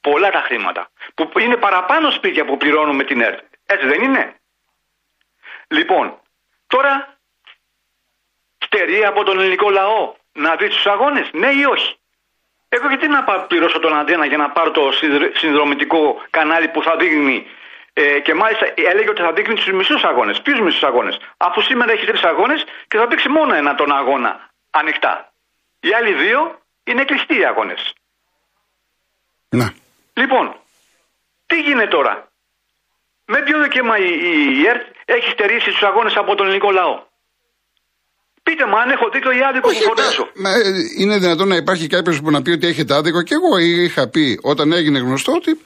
Πολλά 0.00 0.30
τα 0.30 0.40
χρήματα. 0.40 0.90
Που 1.14 1.38
είναι 1.38 1.56
παραπάνω 1.56 2.10
σπίτια 2.10 2.44
που 2.44 2.56
πληρώνουμε 2.56 3.04
την 3.04 3.20
ΕΡΤ. 3.20 3.40
Έτσι 3.66 3.86
δεν 3.86 4.02
είναι; 4.02 4.34
Λοιπόν, 5.68 6.20
τώρα 6.66 7.11
στερεί 8.72 9.04
από 9.04 9.24
τον 9.24 9.38
ελληνικό 9.38 9.70
λαό 9.70 10.14
να 10.32 10.56
δει 10.56 10.68
τους 10.68 10.86
αγώνες, 10.86 11.30
ναι 11.32 11.50
ή 11.50 11.64
όχι; 11.64 11.96
Εγώ 12.68 12.88
γιατί 12.88 13.08
να 13.08 13.24
πληρώσω 13.24 13.78
τον 13.78 13.98
αντένα 13.98 14.26
για 14.26 14.36
να 14.36 14.50
πάρω 14.50 14.70
το 14.70 14.90
συνδρομητικό 15.34 16.22
κανάλι 16.30 16.68
που 16.68 16.82
θα 16.82 16.96
δείχνει 16.96 17.46
ε, 17.92 18.20
και 18.20 18.34
μάλιστα 18.34 18.66
έλεγε 18.74 19.10
ότι 19.10 19.22
θα 19.22 19.32
δείχνει 19.32 19.54
τους 19.54 19.72
μισούς 19.72 20.02
αγώνες. 20.04 20.40
Ποιους 20.42 20.60
μισούς 20.60 20.82
αγώνες; 20.82 21.16
Αφού 21.36 21.60
σήμερα 21.62 21.92
έχει 21.92 22.06
τρεις 22.06 22.22
αγώνες 22.22 22.64
και 22.88 22.98
θα 22.98 23.06
δείξει 23.06 23.28
μόνο 23.28 23.54
ένα 23.54 23.74
τον 23.74 23.92
αγώνα 23.92 24.50
ανοιχτά. 24.70 25.32
Οι 25.80 25.92
άλλοι 25.94 26.12
δύο 26.12 26.58
είναι 26.84 27.04
κλειστοί 27.04 27.38
οι 27.38 27.44
αγώνες. 27.44 27.94
Ναι. 29.48 29.68
Λοιπόν, 30.12 30.54
τι 31.46 31.60
γίνεται 31.60 31.86
τώρα; 31.88 32.28
Με 33.26 33.42
ποιο 33.42 33.62
δικαίωμα 33.62 33.98
η, 33.98 34.10
η 34.60 34.66
ΕΡΤ 34.66 34.86
έχει 35.04 35.30
στερήσει 35.30 35.70
τους 35.70 35.82
αγώνες 35.82 36.16
από 36.16 36.34
τον 36.34 36.46
ελληνικό 36.46 36.70
λαό; 36.70 37.10
Πείτε 38.42 38.66
μου 38.66 38.78
αν 38.78 38.90
έχω 38.90 39.08
δίκιο 39.12 39.30
ή 39.32 39.40
άδικο 39.48 39.68
που 39.68 39.74
φωνάζω. 39.74 40.30
μα, 40.34 40.50
ε, 40.50 40.62
είναι 40.98 41.18
δυνατόν 41.18 41.48
να 41.48 41.56
υπάρχει 41.56 41.86
κάποιος 41.86 42.20
που 42.20 42.30
να 42.30 42.42
πει 42.42 42.50
ότι 42.50 42.66
έχετε 42.66 42.94
άδικο 42.94 43.22
και 43.22 43.34
εγώ 43.34 43.58
είχα 43.58 44.08
πει 44.08 44.38
όταν 44.42 44.72
έγινε 44.72 44.98
γνωστό 44.98 45.32
ότι 45.32 45.60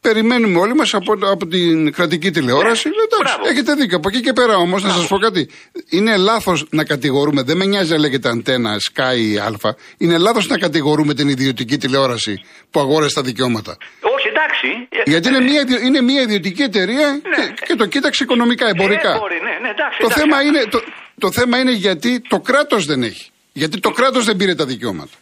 περιμένουμε 0.00 0.58
όλοι 0.58 0.74
μας 0.74 0.94
από, 0.94 1.12
από 1.30 1.46
την 1.46 1.92
κρατική 1.92 2.30
τηλεόραση. 2.30 2.88
Ναι, 2.88 2.94
Εντάξει, 3.18 3.36
μπράβο. 3.38 3.52
έχετε 3.52 3.74
δίκιο. 3.74 3.96
Από 3.96 4.08
εκεί 4.08 4.20
και 4.20 4.32
πέρα 4.32 4.56
όμως, 4.56 4.82
να 4.82 4.90
σας 4.90 5.06
πω 5.06 5.18
κάτι. 5.18 5.48
Είναι 5.90 6.16
λάθος 6.16 6.66
να 6.70 6.84
κατηγορούμε, 6.84 7.42
δεν 7.42 7.56
με 7.56 7.64
νοιάζει 7.64 7.90
να 7.90 7.98
λέγεται 7.98 8.28
αντένα, 8.28 8.76
Sky 8.92 9.16
ή 9.18 9.36
Α. 9.38 9.74
Είναι 9.98 10.18
λάθος 10.18 10.46
να 10.48 10.58
κατηγορούμε 10.58 11.14
την 11.14 11.28
ιδιωτική 11.28 11.76
τηλεόραση 11.78 12.40
που 12.70 12.80
αγόρασε 12.80 13.14
τα 13.14 13.22
δικαιώματα. 13.22 13.76
Όχι, 14.00 14.28
εντάξει. 14.28 14.66
Ε, 14.88 15.10
Γιατί 15.10 15.28
είναι 15.28 15.40
μια, 15.40 15.60
ιδιο- 15.60 15.80
είναι 15.82 16.00
μια 16.00 16.20
ιδιωτική 16.22 16.62
εταιρεία 16.62 17.20
και, 17.36 17.64
και 17.66 17.74
το 17.74 17.86
κοίταξε 17.86 18.22
οικονομικά, 18.24 18.68
εμπορικά. 18.68 19.14
Ε, 19.14 19.18
μπορεί, 19.18 19.40
ναι, 19.42 19.58
ναι, 19.62 19.68
εντάξει, 19.68 19.98
το, 20.00 20.04
εντάξει. 20.06 20.20
θέμα 20.20 20.42
είναι, 20.42 20.64
το, 20.70 20.80
το 21.18 21.32
θέμα 21.32 21.58
είναι 21.58 21.72
γιατί 21.72 22.20
το 22.20 22.38
κράτος 22.40 22.84
δεν 22.86 23.02
έχει. 23.02 23.30
Γιατί 23.52 23.80
το 23.80 23.90
κράτος 23.90 24.24
δεν 24.24 24.36
πήρε 24.36 24.54
τα 24.54 24.66
δικαιώματα. 24.66 25.16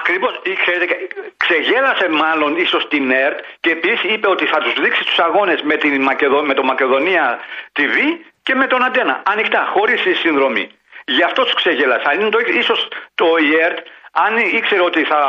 Ακριβώς. 0.00 0.32
Ξέρετε, 0.64 0.94
ξεγέλασε 1.36 2.08
μάλλον 2.22 2.56
ίσως 2.56 2.88
την 2.88 3.10
ΕΡΤ 3.10 3.38
και 3.60 3.70
επίσης 3.70 4.02
είπε 4.14 4.28
ότι 4.28 4.44
θα 4.46 4.58
τους 4.58 4.74
δείξει 4.82 5.04
τους 5.04 5.18
αγώνες 5.18 5.60
με, 5.62 5.76
την 5.76 6.02
Μακεδο... 6.02 6.42
με 6.42 6.54
το 6.54 6.62
Μακεδονία 6.62 7.38
TV 7.78 7.96
και 8.42 8.54
με 8.54 8.66
τον 8.66 8.84
Αντένα. 8.84 9.22
Ανοιχτά, 9.32 9.60
χωρίς 9.74 10.00
συνδρομή. 10.22 10.70
Γι' 11.04 11.22
αυτό 11.22 11.42
τους 11.42 11.54
ξεγέλασε. 11.54 12.04
Αν 12.10 12.20
είναι 12.20 12.30
το, 12.30 12.38
ίσως 12.62 12.88
το 13.14 13.26
η 13.48 13.50
ΕΡΤ, 13.64 13.78
αν 14.12 14.36
ήξερε 14.58 14.82
ότι 14.82 15.04
θα, 15.04 15.20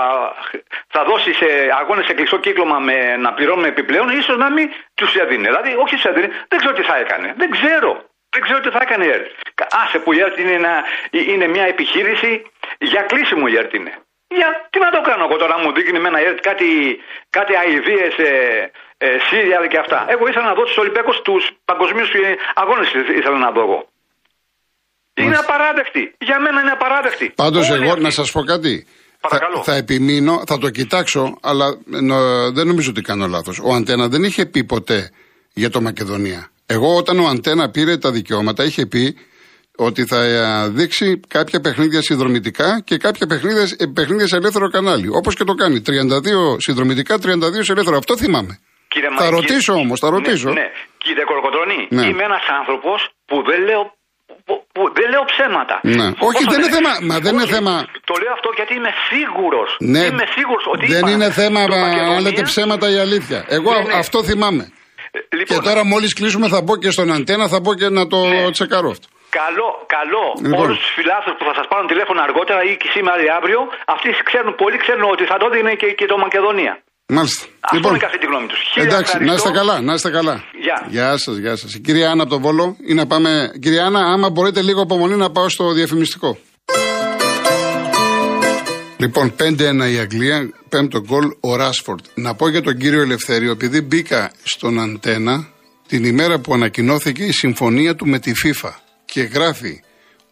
θα 0.88 1.03
δώσει 1.03 1.34
σε 1.34 1.48
αγώνες 1.80 2.06
σε 2.06 2.13
κλειστό 2.13 2.38
κύκλωμα 2.38 2.80
με, 2.80 3.18
να 3.18 3.34
πληρώνουμε 3.34 3.68
επιπλέον, 3.68 4.10
ίσως 4.10 4.38
να 4.38 4.51
μην 4.51 4.68
τους 4.94 5.15
έδινε. 5.15 5.48
Δηλαδή, 5.48 5.75
όχι 5.84 5.96
τους 5.96 6.03
έδινε, 6.03 6.27
δεν 6.50 6.60
ξέρω 6.60 6.74
τι 6.74 6.84
θα 6.84 6.98
έκανε. 6.98 7.34
Δεν 7.38 7.50
ξέρω. 7.50 8.11
Δεν 8.34 8.42
ξέρω 8.46 8.60
τι 8.64 8.70
θα 8.76 8.82
έκανε 8.86 9.04
η 9.10 9.12
ΕΡΤ. 9.16 9.28
Άσε 9.84 9.98
που 10.04 10.10
η 10.18 10.20
ΕΡΤ 10.26 10.38
είναι, 10.44 10.56
ένα, 10.62 10.74
είναι 11.34 11.48
μια 11.56 11.66
επιχείρηση 11.74 12.32
για 12.92 13.02
κλείσιμο 13.12 13.46
η 13.54 13.56
ΕΡΤ 13.62 13.74
είναι. 13.80 13.94
Για 14.40 14.50
τι 14.72 14.78
να 14.86 14.90
το 14.96 15.02
κάνω 15.10 15.24
εγώ 15.28 15.36
τώρα, 15.44 15.56
μου 15.64 15.70
δείχνει 15.78 16.00
με 16.04 16.08
ένα 16.12 16.20
ΕΡΤ 16.28 16.40
κάτι, 16.50 16.70
κάτι 17.38 17.54
αηδίες, 17.62 18.14
ε, 18.30 18.32
ε, 19.06 19.08
Σύρια 19.28 19.58
και 19.72 19.80
αυτά. 19.84 20.00
Εγώ 20.14 20.24
ήθελα 20.30 20.46
να 20.52 20.56
δω 20.58 20.64
τους 20.70 20.78
Ολυμπιακούς 20.84 21.18
τους 21.28 21.44
παγκοσμίους 21.70 22.12
αγώνες, 22.62 22.88
ήθελα 23.20 23.38
να 23.46 23.52
δω 23.56 23.62
εγώ. 23.68 23.80
Είναι 25.22 25.38
απαράδεκτη. 25.44 26.04
Για 26.28 26.38
μένα 26.44 26.62
είναι 26.62 26.72
απαράδεκτη. 26.72 27.28
Πάντως, 27.36 27.70
Όλοι 27.70 27.82
εγώ 27.82 27.92
αυτοί. 27.92 28.04
να 28.04 28.10
σας 28.10 28.32
πω 28.32 28.42
κάτι. 28.44 28.74
Θα, 29.22 29.28
Παρακαλώ. 29.28 29.64
θα 29.64 29.76
επιμείνω, 29.76 30.42
θα 30.48 30.58
το 30.58 30.70
κοιτάξω, 30.70 31.38
αλλά 31.42 31.66
νο- 31.86 32.52
δεν 32.52 32.68
νομίζω 32.68 32.90
ότι 32.90 33.02
κάνω 33.02 33.28
λάθος. 33.28 33.60
Ο 33.64 33.74
Αντένα 33.74 34.08
δεν 34.08 34.24
είχε 34.24 34.46
πει 34.46 34.64
ποτέ 34.64 35.10
για 35.54 35.70
το 35.70 35.82
Μακεδονία. 35.82 36.50
Εγώ, 36.74 36.96
όταν 36.96 37.20
ο 37.20 37.28
Αντένα 37.28 37.70
πήρε 37.70 37.98
τα 37.98 38.12
δικαιώματα, 38.12 38.63
είχε 38.63 38.86
πει 38.86 39.16
ότι 39.75 40.06
θα 40.06 40.20
ε, 40.24 40.68
δείξει 40.70 41.20
κάποια 41.28 41.60
παιχνίδια 41.60 42.01
συνδρομητικά 42.01 42.82
και 42.84 42.98
κάποια 42.98 43.28
παιχνίδια, 43.28 43.66
ε, 43.78 43.86
παιχνίδια 43.94 44.28
σε 44.28 44.36
ελεύθερο 44.36 44.70
κανάλι. 44.70 45.08
Όπως 45.20 45.36
και 45.36 45.44
το 45.44 45.54
κάνει. 45.54 45.82
32 45.88 45.92
συνδρομητικά, 46.58 47.16
32 47.16 47.63
σε 47.63 47.72
ελεύθερο. 47.72 47.98
Αυτό 47.98 48.18
θυμάμαι. 48.18 48.60
Κύριε 48.88 49.10
Θα 49.18 49.24
Μα- 49.24 49.30
ρωτήσω 49.30 49.74
όμως, 49.74 50.00
θα 50.00 50.10
ρωτήσω. 50.10 50.48
Ναι, 50.50 50.54
ναι. 50.60 50.68
Κύριε 50.98 51.24
Κοροκοτρώνη, 51.24 51.88
Ναι. 51.90 52.06
είμαι 52.10 52.24
ένας 52.24 52.46
άνθρωπος 52.60 53.10
που 53.25 53.44
δεν 53.50 53.60
λέω. 53.70 53.84
Που, 54.46 54.54
που 54.74 54.82
δεν 54.98 55.08
λέω 55.13 55.24
ψέματα. 55.32 55.75
Ναι. 55.84 56.08
Όχι, 56.28 56.42
Όσο 56.44 56.50
δεν 56.51 56.60
είναι 56.62 56.72
θέμα- 56.78 56.96
μα 57.10 57.20
δεν 57.25 57.34
είναι 57.34 57.44
Όχι, 57.44 57.54
θέμα- 57.54 57.78
Το 58.10 58.13
λέω 58.22 58.32
αυτό 58.38 58.50
γιατί 58.56 58.74
είμαι 58.80 58.92
σίγουρος. 59.10 59.70
Ναι, 59.94 60.04
Είμαι 60.12 60.25
σίγουρος 60.36 60.66
ότι. 60.74 60.86
δεν 60.86 60.98
είπα 61.00 61.10
είναι 61.12 61.30
θέμα 61.42 61.60
στο 61.62 61.75
να 61.75 61.82
Μακεδονία- 61.88 62.22
λέτε 62.22 62.42
ψέματα 62.42 62.86
η 62.96 62.98
αλήθεια. 63.06 63.40
Εγώ 63.58 63.72
Ναι, 63.74 63.80
ναι. 63.88 63.94
αυτό 64.04 64.18
θυμάμαι. 64.24 64.63
Ε, 65.12 65.36
Λοιπόν, 65.39 65.58
Και 65.58 65.63
τώρα 65.70 65.82
μόλις 65.94 66.13
κλείσουμε 66.13 66.48
θα 66.53 66.62
μπω 66.62 66.74
και 66.84 66.91
στον 66.96 67.12
αντένα, 67.15 67.46
θα 67.53 67.60
μπω 67.63 67.72
και 67.80 67.89
να 67.89 68.03
το 68.08 68.18
Ναι. 68.25 68.51
τσεκαρώ 68.51 68.89
αυτό. 68.96 69.08
Καλό, 69.41 69.70
καλό. 69.98 70.24
Λοιπόν. 70.46 70.60
Όλους 70.63 70.77
τους 70.82 70.91
φιλάθλους 70.98 71.36
που 71.39 71.46
θα 71.50 71.53
σας 71.60 71.65
πάρουν 71.72 71.88
τηλέφωνο 71.91 72.20
αργότερα 72.27 72.62
ή 72.70 72.74
και 72.82 72.89
σήμερα 72.96 73.20
ή 73.27 73.30
αύριο, 73.39 73.60
αυτοί 73.94 74.08
ξέρουν, 74.30 74.50
πολλοί 74.62 74.77
ξέρουν 74.84 75.03
ότι 75.15 75.24
θα 75.32 75.38
το 75.41 75.48
δίνει 75.53 75.74
και, 75.82 75.88
και 76.00 76.06
το 76.12 76.18
Μακεδονία. 76.25 76.74
Μάλιστα. 77.18 77.44
Αυτό 77.74 77.88
είναι 77.89 77.98
και 78.03 78.10
αυτή 78.12 78.20
τη 78.24 78.25
γνώμη 78.32 78.48
τους. 78.51 78.62
εντάξει, 78.86 79.13
να 79.30 79.34
είστε 79.38 79.51
καλά, 79.60 79.75
να 79.88 79.94
είστε 79.98 80.10
καλά. 80.18 80.36
Γεια. 80.65 80.77
Γεια 80.96 81.10
σας, 81.24 81.36
γεια 81.44 81.56
σας. 81.62 81.70
Η 81.77 81.80
κυρία 81.86 82.08
Άννα 82.12 82.24
από 82.25 82.32
τον 82.36 82.41
Βόλο 82.46 82.65
ή 82.91 82.94
να 82.94 83.06
πάμε. 83.12 83.51
Κυρία 83.63 83.84
Άννα, 83.86 84.00
άμα 84.13 84.30
μπορείτε 84.30 84.62
λίγο 84.62 84.82
απομονή 84.82 85.15
να 85.15 85.30
πάω 85.32 85.50
στο 85.50 85.65
διαφημιστικό. 85.80 86.38
Λοιπόν, 89.01 89.34
5-1 89.39 89.91
η 89.93 89.98
Αγγλία, 89.98 90.50
πέμπτο 90.70 91.01
γκολ 91.01 91.31
ο 91.39 91.55
Ράσφορντ. 91.55 92.00
Να 92.13 92.36
πω 92.36 92.50
για 92.50 92.62
τον 92.62 92.77
κύριο 92.77 93.01
Ελευθέριο, 93.01 93.51
επειδή 93.51 93.81
μπήκα 93.81 94.31
στον 94.43 94.79
Αντένα 94.79 95.48
την 95.88 96.03
ημέρα 96.03 96.39
που 96.39 96.53
ανακοινώθηκε 96.53 97.24
η 97.24 97.31
συμφωνία 97.31 97.96
του 97.96 98.08
με 98.08 98.20
τη 98.20 98.31
FIFA 98.43 98.70
και 99.05 99.22
γράφει 99.22 99.81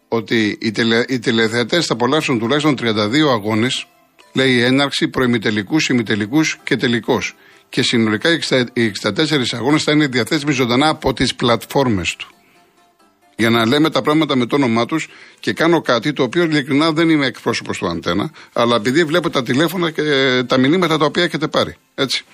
ότι 0.08 0.58
οι, 0.62 0.72
τελε, 0.72 1.04
οι 1.08 1.20
τηλεθεατές 1.20 1.86
θα 1.86 1.94
απολαύσουν 1.94 2.40
τουλάχιστον 2.40 2.76
32 2.80 2.86
αγώνες, 3.32 3.88
λέει 4.34 4.62
έναρξη, 4.62 5.08
προημιτελικούς, 5.08 5.90
ημιτελικούς 5.90 6.60
και 6.64 6.76
τελικός. 6.76 7.36
Και 7.70 7.82
συνολικά 7.82 8.30
οι 8.34 8.40
60 8.50 8.64
οι 8.74 8.92
64 9.02 9.12
αγώνες 9.52 9.84
θα 9.84 9.92
είναι 9.92 10.08
διαθέσιμοι 10.08 10.52
ζωντανά 10.52 10.90
από 10.90 11.14
τις 11.14 11.36
πλατφόρμες 11.36 12.16
του 12.16 12.28
για 13.40 13.50
να 13.50 13.66
λέμε 13.66 13.90
τα 13.90 14.02
πράγματα 14.02 14.36
με 14.36 14.46
το 14.46 14.56
όνομά 14.56 14.86
τους 14.86 15.08
και 15.40 15.54
κάνω 15.54 15.82
κάτι 15.82 16.14
το 16.14 16.24
οποίο 16.24 16.44
ειλικρινά 16.44 16.92
δεν 16.92 17.10
είμαι 17.10 17.26
εκπρόσωπος 17.26 17.78
του 17.78 17.88
Αντένα, 17.88 18.32
αλλά 18.54 18.76
επειδή 18.76 19.04
βλέπω 19.04 19.30
τα 19.30 19.44
τηλέφωνα 19.44 19.92
και 19.92 20.02
ε, 20.02 20.44
τα 20.44 20.58
μηνύματα 20.58 20.98
τα 20.98 21.06
οποία 21.06 21.24
έχετε 21.24 21.48
πάρει. 21.48 21.76
Έτσι. 21.96 22.26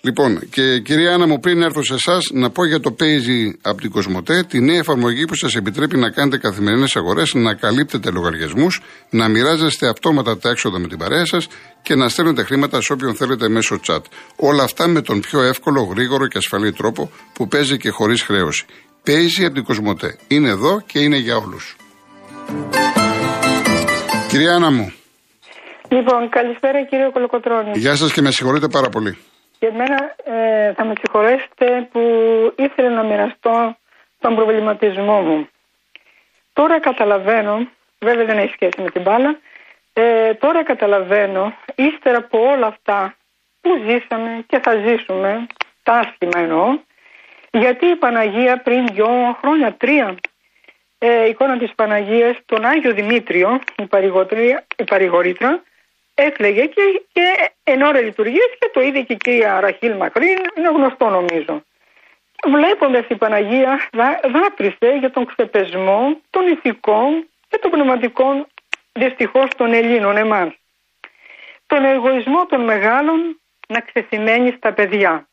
Λοιπόν, 0.00 0.48
και 0.50 0.80
κυρία 0.80 1.12
Άννα 1.14 1.26
μου, 1.26 1.40
πριν 1.40 1.62
έρθω 1.62 1.82
σε 1.82 1.94
εσάς, 1.94 2.30
να 2.32 2.50
πω 2.50 2.64
για 2.66 2.80
το 2.80 2.96
Paisy 3.00 3.52
από 3.62 3.80
την 3.80 3.90
Κοσμοτέ, 3.90 4.42
τη 4.48 4.60
νέα 4.60 4.78
εφαρμογή 4.78 5.24
που 5.24 5.34
σας 5.34 5.54
επιτρέπει 5.54 5.96
να 5.96 6.10
κάνετε 6.10 6.38
καθημερινές 6.38 6.96
αγορές, 6.96 7.34
να 7.34 7.54
καλύπτετε 7.54 8.10
λογαριασμούς, 8.10 8.80
να 9.10 9.28
μοιράζεστε 9.28 9.88
αυτόματα 9.88 10.38
τα 10.38 10.50
έξοδα 10.50 10.78
με 10.78 10.88
την 10.88 10.98
παρέα 10.98 11.26
σας 11.26 11.46
και 11.82 11.94
να 11.94 12.08
στέλνετε 12.08 12.42
χρήματα 12.42 12.80
σε 12.80 12.92
όποιον 12.92 13.14
θέλετε 13.14 13.48
μέσω 13.48 13.80
chat. 13.86 14.00
Όλα 14.36 14.62
αυτά 14.62 14.86
με 14.86 15.00
τον 15.00 15.20
πιο 15.20 15.42
εύκολο, 15.42 15.82
γρήγορο 15.82 16.26
και 16.26 16.38
ασφαλή 16.38 16.72
τρόπο 16.72 17.10
που 17.32 17.48
παίζει 17.48 17.76
και 17.76 17.90
χωρίς 17.90 18.22
χρέωση. 18.22 18.64
Paisy 19.06 19.44
από 19.44 19.54
την 19.54 19.64
Κοσμοτέ. 19.64 20.18
Είναι 20.28 20.48
εδώ 20.48 20.80
και 20.80 20.98
είναι 20.98 21.16
για 21.16 21.36
όλους. 21.36 21.76
Κυρία 24.28 24.54
Άννα 24.54 24.70
μου, 24.70 24.92
Λοιπόν, 25.88 26.28
καλησπέρα 26.28 26.84
κύριε 26.84 27.08
Κολοκοτρώνη. 27.12 27.70
γεια 27.78 27.94
σας 27.94 28.12
και 28.12 28.20
με 28.20 28.30
συγχωρείτε 28.30 28.68
πάρα 28.68 28.88
πολύ. 28.88 29.18
Για 29.58 29.72
μένα 29.72 29.98
ε, 30.24 30.72
θα 30.72 30.84
με 30.84 30.92
συγχωρέσετε 31.00 31.88
που 31.92 32.00
ήθελα 32.56 32.90
να 32.90 33.02
μοιραστώ 33.04 33.76
τον 34.20 34.34
προβληματισμό 34.34 35.20
μου. 35.20 35.48
Τώρα 36.52 36.80
καταλαβαίνω, 36.80 37.68
βέβαια 38.00 38.24
δεν 38.24 38.38
έχει 38.38 38.52
σχέση 38.52 38.80
με 38.82 38.90
την 38.90 39.02
μπάλα, 39.02 39.38
ε, 39.92 40.34
τώρα 40.34 40.64
καταλαβαίνω, 40.64 41.52
ύστερα 41.74 42.18
από 42.18 42.38
όλα 42.52 42.66
αυτά 42.66 43.14
που 43.60 43.70
ζήσαμε 43.86 44.44
και 44.46 44.58
θα 44.64 44.72
ζήσουμε, 44.86 45.46
τα 45.82 45.92
άσχημα 45.92 46.38
εννοώ, 46.44 46.66
γιατί 47.58 47.86
η 47.86 47.96
Παναγία 47.96 48.56
πριν 48.62 48.86
δυο 48.86 49.36
χρόνια, 49.40 49.72
τρία, 49.72 50.14
ε, 50.98 51.28
εικόνα 51.28 51.58
της 51.58 51.74
Παναγίας, 51.74 52.36
τον 52.46 52.64
Άγιο 52.64 52.92
Δημήτριο, 52.92 53.60
η, 53.82 53.86
παρηγορήτρια- 53.86 54.66
η 54.76 54.84
παρηγορήτρα, 54.84 55.62
έκλαιγε 56.14 56.66
και, 56.66 56.82
και 57.12 57.50
εν 57.64 57.82
ώρα 57.82 58.00
λειτουργίας 58.00 58.48
και 58.58 58.70
το 58.72 58.80
είδε 58.80 59.00
και 59.00 59.12
η 59.12 59.16
κυρία 59.16 59.60
Ραχίλ 59.60 59.96
Μακρύν, 59.96 60.38
είναι 60.56 60.68
γνωστό 60.68 61.08
νομίζω. 61.08 61.62
Βλέποντας 62.46 63.04
η 63.08 63.16
Παναγία 63.16 63.88
δά, 63.92 64.20
δάκρυσε 64.32 64.96
για 64.98 65.10
τον 65.10 65.24
ξεπεσμό 65.24 66.20
των 66.30 66.46
ηθικών 66.46 67.28
και 67.48 67.58
των 67.58 67.70
πνευματικών 67.70 68.46
δυστυχώς 68.92 69.48
των 69.56 69.72
Ελλήνων 69.72 70.16
εμάς. 70.16 70.48
Τον 71.66 71.84
εγωισμό 71.84 72.46
των 72.46 72.60
μεγάλων 72.64 73.40
να 73.68 73.80
ξεθυμένει 73.80 74.54
στα 74.56 74.72
παιδιά. 74.72 75.28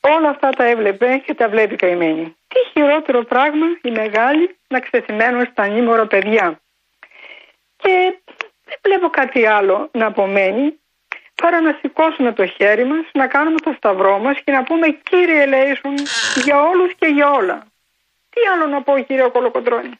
Όλα 0.00 0.28
αυτά 0.28 0.48
τα 0.48 0.64
έβλεπε 0.64 1.22
και 1.26 1.34
τα 1.34 1.48
βλέπει 1.48 1.76
καημένη. 1.76 2.36
Τι 2.48 2.70
χειρότερο 2.72 3.24
πράγμα 3.24 3.66
οι 3.82 3.90
μεγάλοι 3.90 4.56
να 4.68 4.80
ξεθυμένουν 4.80 5.46
στα 5.50 5.66
νήμορα 5.66 6.06
παιδιά. 6.06 6.60
Και 7.76 8.18
δεν 8.64 8.78
βλέπω 8.82 9.08
κάτι 9.08 9.46
άλλο 9.46 9.88
να 9.92 10.06
απομένει 10.06 10.80
παρά 11.34 11.60
να 11.60 11.78
σηκώσουμε 11.80 12.32
το 12.32 12.46
χέρι 12.46 12.84
μας, 12.84 13.04
να 13.12 13.26
κάνουμε 13.26 13.58
το 13.60 13.72
σταυρό 13.76 14.18
μας 14.18 14.36
και 14.44 14.52
να 14.52 14.62
πούμε 14.62 14.86
Κύριε 15.10 15.42
ελέησον 15.42 15.94
για 16.44 16.62
όλους 16.62 16.94
και 16.98 17.06
για 17.06 17.30
όλα. 17.30 17.66
Τι 18.30 18.40
άλλο 18.52 18.66
να 18.66 18.82
πω 18.82 18.98
κύριε 19.06 19.28
Κολοκοντρώνη; 19.28 19.90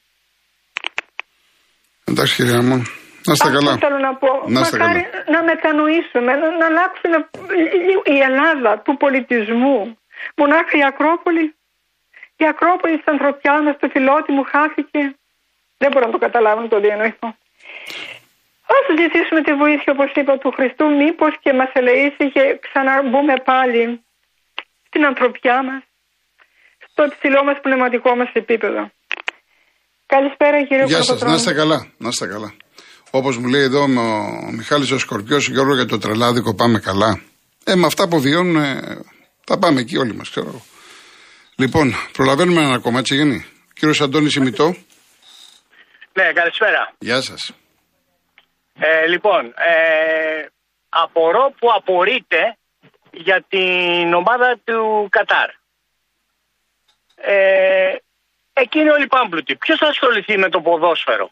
Εντάξει, 2.04 2.35
κυρία 2.35 2.62
μου, 2.62 2.83
να 3.27 3.33
είστε 3.33 3.47
Αυτό 3.49 3.59
καλά. 3.59 3.73
θέλω 3.85 3.99
να 4.09 4.15
πω. 4.23 4.31
Να 4.47 4.61
είστε 4.61 4.79
Μακάρι 4.79 5.03
να 5.35 5.41
μετανοήσουμε, 5.50 6.31
να, 6.41 6.47
να 6.61 6.67
αλλάξουμε 6.71 7.17
λίγο 7.87 8.03
η 8.05 8.19
Ελλάδα 8.29 8.73
του 8.85 8.97
πολιτισμού. 8.97 9.79
Μονάχα 10.41 10.75
η 10.81 10.85
Ακρόπολη, 10.91 11.45
η 12.37 12.45
Ακρόπολη 12.53 12.97
της 12.97 13.07
ανθρωπιά 13.15 13.62
μας, 13.62 13.75
το 13.81 13.89
φιλότιμο 13.95 14.43
χάθηκε. 14.53 15.00
Δεν 15.81 15.89
μπορώ 15.91 16.05
να 16.07 16.12
το 16.12 16.19
καταλάβω, 16.19 16.61
να 16.61 16.69
το 16.69 16.81
διανοηθώ. 16.81 17.29
Ας 18.75 18.85
ζητήσουμε 19.00 19.41
τη 19.43 19.53
βοήθεια, 19.53 19.93
όπως 19.97 20.11
είπα, 20.15 20.39
του 20.39 20.50
Χριστού, 20.57 20.85
μήπως 21.00 21.33
και 21.43 21.53
μας 21.53 21.71
ελεήσει 21.73 22.25
και 22.35 22.43
ξαναμπούμε 22.67 23.35
πάλι 23.45 24.05
στην 24.87 25.05
ανθρωπιά 25.05 25.62
μας, 25.62 25.83
στο 26.91 27.05
υψηλό 27.05 27.45
μας 27.45 27.57
πνευματικό 27.62 28.15
μας 28.17 28.31
επίπεδο. 28.33 28.91
Καλησπέρα 30.07 30.62
κύριε 30.62 30.85
Γεια 30.85 30.97
σας, 30.97 31.07
Κολοκοτρώνη. 31.07 31.33
να 31.33 31.39
είστε 31.39 31.53
καλά. 31.55 31.79
Να 31.99 32.09
είστε 32.09 32.27
καλά. 32.27 32.50
Όπως 33.11 33.38
μου 33.38 33.49
λέει 33.49 33.62
εδώ 33.62 33.81
ο, 33.81 33.85
ο 34.47 34.50
Μιχάλης 34.52 34.90
ο 34.90 34.99
Σκορπιός, 34.99 35.49
Γιώργο 35.49 35.75
για 35.75 35.87
το 35.87 35.99
τρελάδικο 35.99 36.55
πάμε 36.55 36.79
καλά. 36.79 37.23
Ε, 37.64 37.75
με 37.75 37.87
αυτά 37.87 38.09
που 38.09 38.21
βιώνουν, 38.21 38.57
ε, 38.57 38.99
θα 39.45 39.59
πάμε 39.59 39.81
εκεί 39.81 39.97
όλοι 39.97 40.14
μας, 40.14 40.31
ξέρω 40.31 40.47
εγώ. 40.49 40.62
Λοιπόν, 41.57 41.95
προλαβαίνουμε 42.12 42.61
έναν 42.61 42.73
ακόμα, 42.73 42.99
έτσι 42.99 43.14
γίνει. 43.14 43.45
Κύριος 43.75 44.00
Αντώνης 44.00 44.35
Ημιτό, 44.35 44.75
Ναι, 46.12 46.33
καλησπέρα. 46.33 46.93
γεια 46.99 47.21
σας. 47.23 47.52
Ε, 48.79 49.07
λοιπόν, 49.07 49.47
ε, 49.47 50.47
απορώ 50.88 51.55
που 51.59 51.69
απορείτε 51.76 52.57
για 53.12 53.45
την 53.49 54.14
ομάδα 54.14 54.59
του 54.64 55.09
Κατάρ. 55.11 55.49
Ε, 57.17 57.95
εκεί 58.52 58.79
είναι 58.79 58.90
όλοι 58.90 59.07
πάμπλουτοι. 59.07 59.57
Ποιος 59.57 59.79
θα 59.79 59.87
ασχοληθεί 59.87 60.38
με 60.38 60.49
το 60.49 60.61
ποδόσφαιρο; 60.61 61.31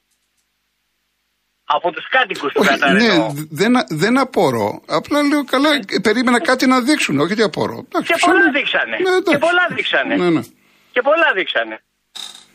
Από 1.76 1.90
τους 1.92 2.08
κάτοικους 2.08 2.52
του 2.52 2.60
Όχι, 2.62 2.68
Κατάρ 2.68 2.92
ναι, 2.92 3.04
εννοώ. 3.04 3.28
δεν, 3.60 3.72
δεν 3.88 4.18
απορώ. 4.18 4.82
Απλά 4.98 5.22
λέω 5.22 5.44
καλά, 5.44 5.68
ε, 5.74 5.98
περίμενα 6.02 6.40
κάτι 6.40 6.66
να 6.66 6.80
δείξουν. 6.80 7.20
Όχι 7.20 7.32
ότι 7.32 7.42
απορώ. 7.42 7.78
Εντάξει, 7.86 8.08
Και 8.12 8.14
ψάχνω. 8.18 8.34
πολλά 8.34 8.50
δείξανε. 8.50 8.96
Ναι, 8.96 9.08
εντάξει. 9.10 9.30
και 9.30 9.38
πολλά 9.38 9.66
δείξανε. 9.76 10.14
Ναι, 10.16 10.28
ναι. 10.30 10.40
Και 10.92 11.02
πολλά 11.02 11.28
δείξανε. 11.34 11.76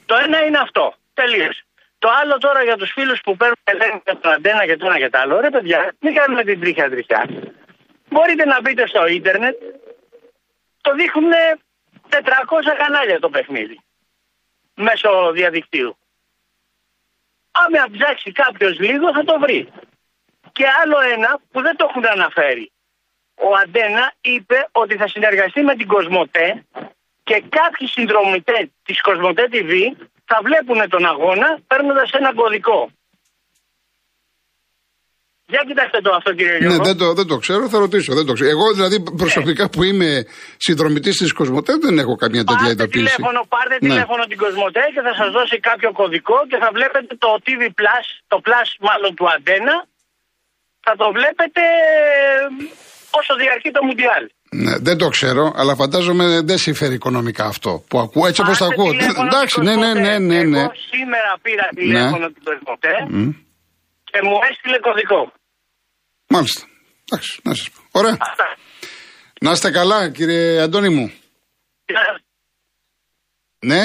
Το 0.05 0.15
ένα 0.25 0.38
είναι 0.46 0.58
αυτό. 0.58 0.93
Τελείωσε. 1.13 1.63
Το 2.00 2.10
άλλο 2.22 2.38
τώρα 2.38 2.63
για 2.63 2.77
τους 2.77 2.91
φίλους 2.96 3.20
που 3.24 3.38
παίρνουν 3.38 3.58
ελέγχου 3.63 4.01
για 4.05 4.17
τον 4.17 4.32
αντένα 4.32 4.65
και 4.65 4.77
το 4.77 4.86
ένα 4.86 4.98
και 4.98 5.10
το 5.10 5.17
άλλο. 5.22 5.39
Ρε 5.39 5.50
παιδιά, 5.50 5.93
μην 6.00 6.13
κάνουμε 6.13 6.43
την 6.43 6.60
τρίχια 6.60 6.89
τριχιά. 6.89 7.22
Μπορείτε 8.10 8.46
να 8.46 8.62
μπείτε 8.62 8.88
στο 8.88 9.08
ίντερνετ. 9.08 9.55
Το 10.82 10.93
δείχνουν 11.00 11.32
400 12.10 12.15
κανάλια 12.77 13.20
το 13.20 13.29
παιχνίδι. 13.29 13.79
Μέσω 14.75 15.10
διαδικτύου. 15.34 15.98
Άμα 17.62 17.88
ψάξει 17.92 18.32
κάποιος 18.32 18.80
λίγο 18.80 19.14
θα 19.14 19.24
το 19.24 19.40
βρει. 19.40 19.70
Και 20.52 20.66
άλλο 20.82 21.00
ένα 21.00 21.40
που 21.52 21.62
δεν 21.62 21.76
το 21.76 21.88
έχουν 21.90 22.06
αναφέρει. 22.06 22.72
Ο 23.36 23.56
Αντένα 23.64 24.14
είπε 24.22 24.68
ότι 24.72 24.98
θα 24.98 25.08
συνεργαστεί 25.08 25.62
με 25.62 25.76
την 25.76 25.88
Κοσμοτέ 25.88 26.66
και 27.24 27.44
κάποιοι 27.50 27.88
συνδρομητές 27.88 28.68
της 28.84 29.02
Κοσμοτέ 29.02 29.48
TV 29.52 29.72
θα 30.26 30.40
βλέπουν 30.44 30.90
τον 30.90 31.06
αγώνα 31.06 31.60
παίρνοντας 31.68 32.12
ένα 32.12 32.34
κωδικό. 32.34 32.90
Για 35.52 35.62
κοιτάξτε 35.68 36.00
το 36.06 36.12
αυτό 36.20 36.30
κύριε 36.38 36.52
Ναι, 36.52 36.58
Γιώργο. 36.66 36.84
δεν 36.84 36.98
το, 36.98 37.14
δεν 37.20 37.28
το 37.32 37.38
ξέρω, 37.44 37.64
θα 37.74 37.78
ρωτήσω. 37.86 38.12
Δεν 38.20 38.26
το 38.26 38.34
ξέρω. 38.34 38.50
Εγώ 38.56 38.66
δηλαδή 38.78 38.98
προσωπικά 39.22 39.70
που 39.70 39.84
είμαι 39.84 40.10
συνδρομητής 40.58 41.18
της 41.18 41.32
Κοσμοτέ 41.34 41.74
δεν 41.86 41.96
έχω 42.04 42.16
καμία 42.16 42.44
τέτοια 42.44 42.56
Πάρτε 42.66 42.72
ειδοποίηση. 42.84 43.04
τηλέφωνο, 43.06 43.40
πάρτε 43.54 43.74
Ναι. 43.82 43.88
τηλέφωνο 43.90 44.24
την 44.32 44.38
Κοσμοτέ 44.44 44.84
και 44.96 45.02
θα 45.08 45.14
σας 45.20 45.30
δώσει 45.38 45.56
κάποιο 45.70 45.90
κωδικό 46.00 46.38
και 46.50 46.58
θα 46.64 46.70
βλέπετε 46.78 47.12
το 47.26 47.30
TV 47.46 47.62
Plus, 47.80 48.06
το 48.32 48.38
Plus 48.46 48.70
μάλλον 48.88 49.12
του 49.18 49.26
Αντένα, 49.36 49.76
θα 50.86 50.94
το 51.02 51.06
βλέπετε 51.18 51.62
ε, 51.62 52.74
όσο 53.20 53.32
διαρκεί 53.42 53.70
το 53.78 53.82
Μουντιάλ. 53.88 54.24
Ναι, 54.66 54.74
δεν 54.88 54.98
το 54.98 55.08
ξέρω, 55.16 55.44
αλλά 55.60 55.76
φαντάζομαι 55.76 56.26
δεν 56.50 56.58
συμφέρει 56.58 56.94
οικονομικά 56.94 57.46
αυτό 57.46 57.72
που 57.90 58.00
ακούω 58.00 58.26
έτσι 58.28 58.42
όπως 58.42 58.58
το 58.58 58.66
Πάρτε 58.66 58.82
ακούω. 58.82 58.92
τηλέφωνο 58.92 59.28
Εντάξει, 59.32 59.56
την 59.56 59.64
ναι, 59.64 59.76
ναι, 59.76 59.86
Κοσμοτέ. 59.92 60.02
ναι, 60.10 60.18
ναι, 60.20 60.44
ναι. 60.44 60.60
Εγώ 60.60 60.72
σήμερα 60.92 61.32
πήρα 61.46 61.66
τηλέφωνο 61.76 62.26
την 62.36 62.44
Κοσμοτέ 62.50 62.96
Μμ, 63.10 63.30
και 64.13 64.20
μου 64.24 64.36
έστειλε 64.50 64.79
κωδικό. 64.79 65.32
Μάλιστα. 66.27 66.63
Εντάξει, 67.05 67.39
να 67.43 67.53
σας 67.53 67.70
πω. 67.70 68.00
Ωραία. 68.00 68.17
Αυτά. 68.20 68.58
Να 69.41 69.51
είστε 69.51 69.72
καλά, 69.72 70.10
κύριε 70.10 70.62
Αντώνη 70.62 70.89
μου. 70.89 71.13
Ναι. 73.60 73.82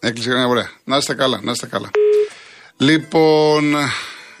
Έκλεισε 0.00 0.28
κανένα, 0.28 0.48
ωραία. 0.48 0.70
Να 0.84 0.96
είστε 0.96 1.14
καλά, 1.14 1.40
να 1.42 1.50
είστε 1.50 1.66
καλά. 1.66 1.90
Λοιπόν, 2.78 3.74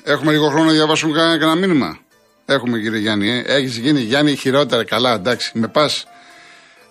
έχουμε 0.04 0.32
λίγο 0.32 0.48
χρόνο 0.48 0.64
να 0.64 0.72
διαβάσουμε 0.72 1.16
κανένα, 1.16 1.38
κανένα 1.38 1.58
μήνυμα. 1.58 1.98
Έχουμε, 2.46 2.78
κύριε 2.78 2.98
Γιάννη. 2.98 3.30
Ε. 3.30 3.42
Έχεις 3.46 3.76
γίνει, 3.76 4.00
Γιάννη, 4.00 4.36
χειρότερα. 4.36 4.84
Καλά, 4.84 5.12
εντάξει, 5.12 5.58
με 5.58 5.68
πας. 5.68 6.06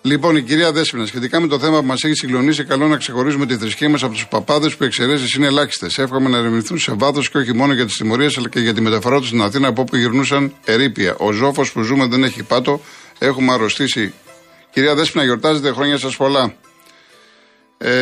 Λοιπόν, 0.02 0.36
η 0.36 0.42
κυρία 0.42 0.72
Δέσπινα, 0.72 1.06
σχετικά 1.06 1.40
με 1.40 1.46
το 1.46 1.58
θέμα 1.58 1.80
που 1.80 1.86
μας 1.86 2.02
έχει 2.04 2.14
συγκλονίσει, 2.14 2.64
καλό 2.64 2.88
να 2.88 2.96
ξεχωρίζουμε 2.96 3.46
τη 3.46 3.56
θρησκεία 3.56 3.88
μας 3.88 4.02
από 4.02 4.12
τους 4.12 4.26
παπάδες 4.26 4.76
που 4.76 4.84
εξαιρέσεις 4.84 5.34
είναι 5.34 5.46
ελάχιστες. 5.46 5.98
Εύχομαι 5.98 6.28
να 6.28 6.38
ερευνηθούν 6.38 6.78
σε 6.78 6.92
βάθος 6.92 7.30
και 7.30 7.38
όχι 7.38 7.54
μόνο 7.54 7.72
για 7.72 7.84
τις 7.86 7.96
τιμωρίες, 7.96 8.38
αλλά 8.38 8.48
και 8.48 8.60
για 8.60 8.74
τη 8.74 8.80
μεταφορά 8.80 9.18
τους 9.18 9.26
στην 9.26 9.42
Αθήνα 9.42 9.68
από 9.68 9.80
όπου 9.80 9.96
γυρνούσαν 9.96 10.54
ερήπια. 10.64 11.14
Ο 11.18 11.32
ζόφο 11.32 11.64
που 11.72 11.82
ζούμε 11.82 12.06
δεν 12.06 12.24
έχει 12.24 12.42
πάτο. 12.42 12.80
Έχουμε 13.18 13.52
αρρωστήσει. 13.52 14.14
Κυρία 14.70 14.94
Δέσπινα, 14.94 15.24
γιορτάζετε 15.24 15.72
χρόνια 15.72 15.98
σας 15.98 16.16
πολλά. 16.16 16.54
Ε, 17.78 17.98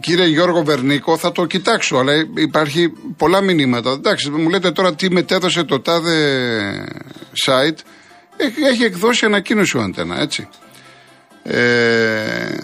Κύριε 0.00 0.26
Γιώργο 0.26 0.64
Βερνίκο, 0.64 1.16
θα 1.16 1.32
το 1.32 1.46
κοιτάξω, 1.46 1.96
αλλά 1.96 2.12
υπάρχει 2.34 2.92
πολλά 3.16 3.40
μηνύματα. 3.40 3.90
Εντάξει, 3.90 4.30
μου 4.30 4.48
λέτε 4.48 4.70
τώρα 4.70 4.94
τι 4.94 5.10
μετέδωσε 5.10 5.64
το 5.64 5.80
τάδε 5.80 6.16
site. 7.46 7.78
Έχει, 8.36 8.62
έχει 8.62 8.84
εκδώσει 8.84 9.24
ανακοίνωση 9.24 9.76
ο 9.76 9.80
Αντένα, 9.80 10.20
έτσι. 10.20 10.48
Ε, 11.42 12.56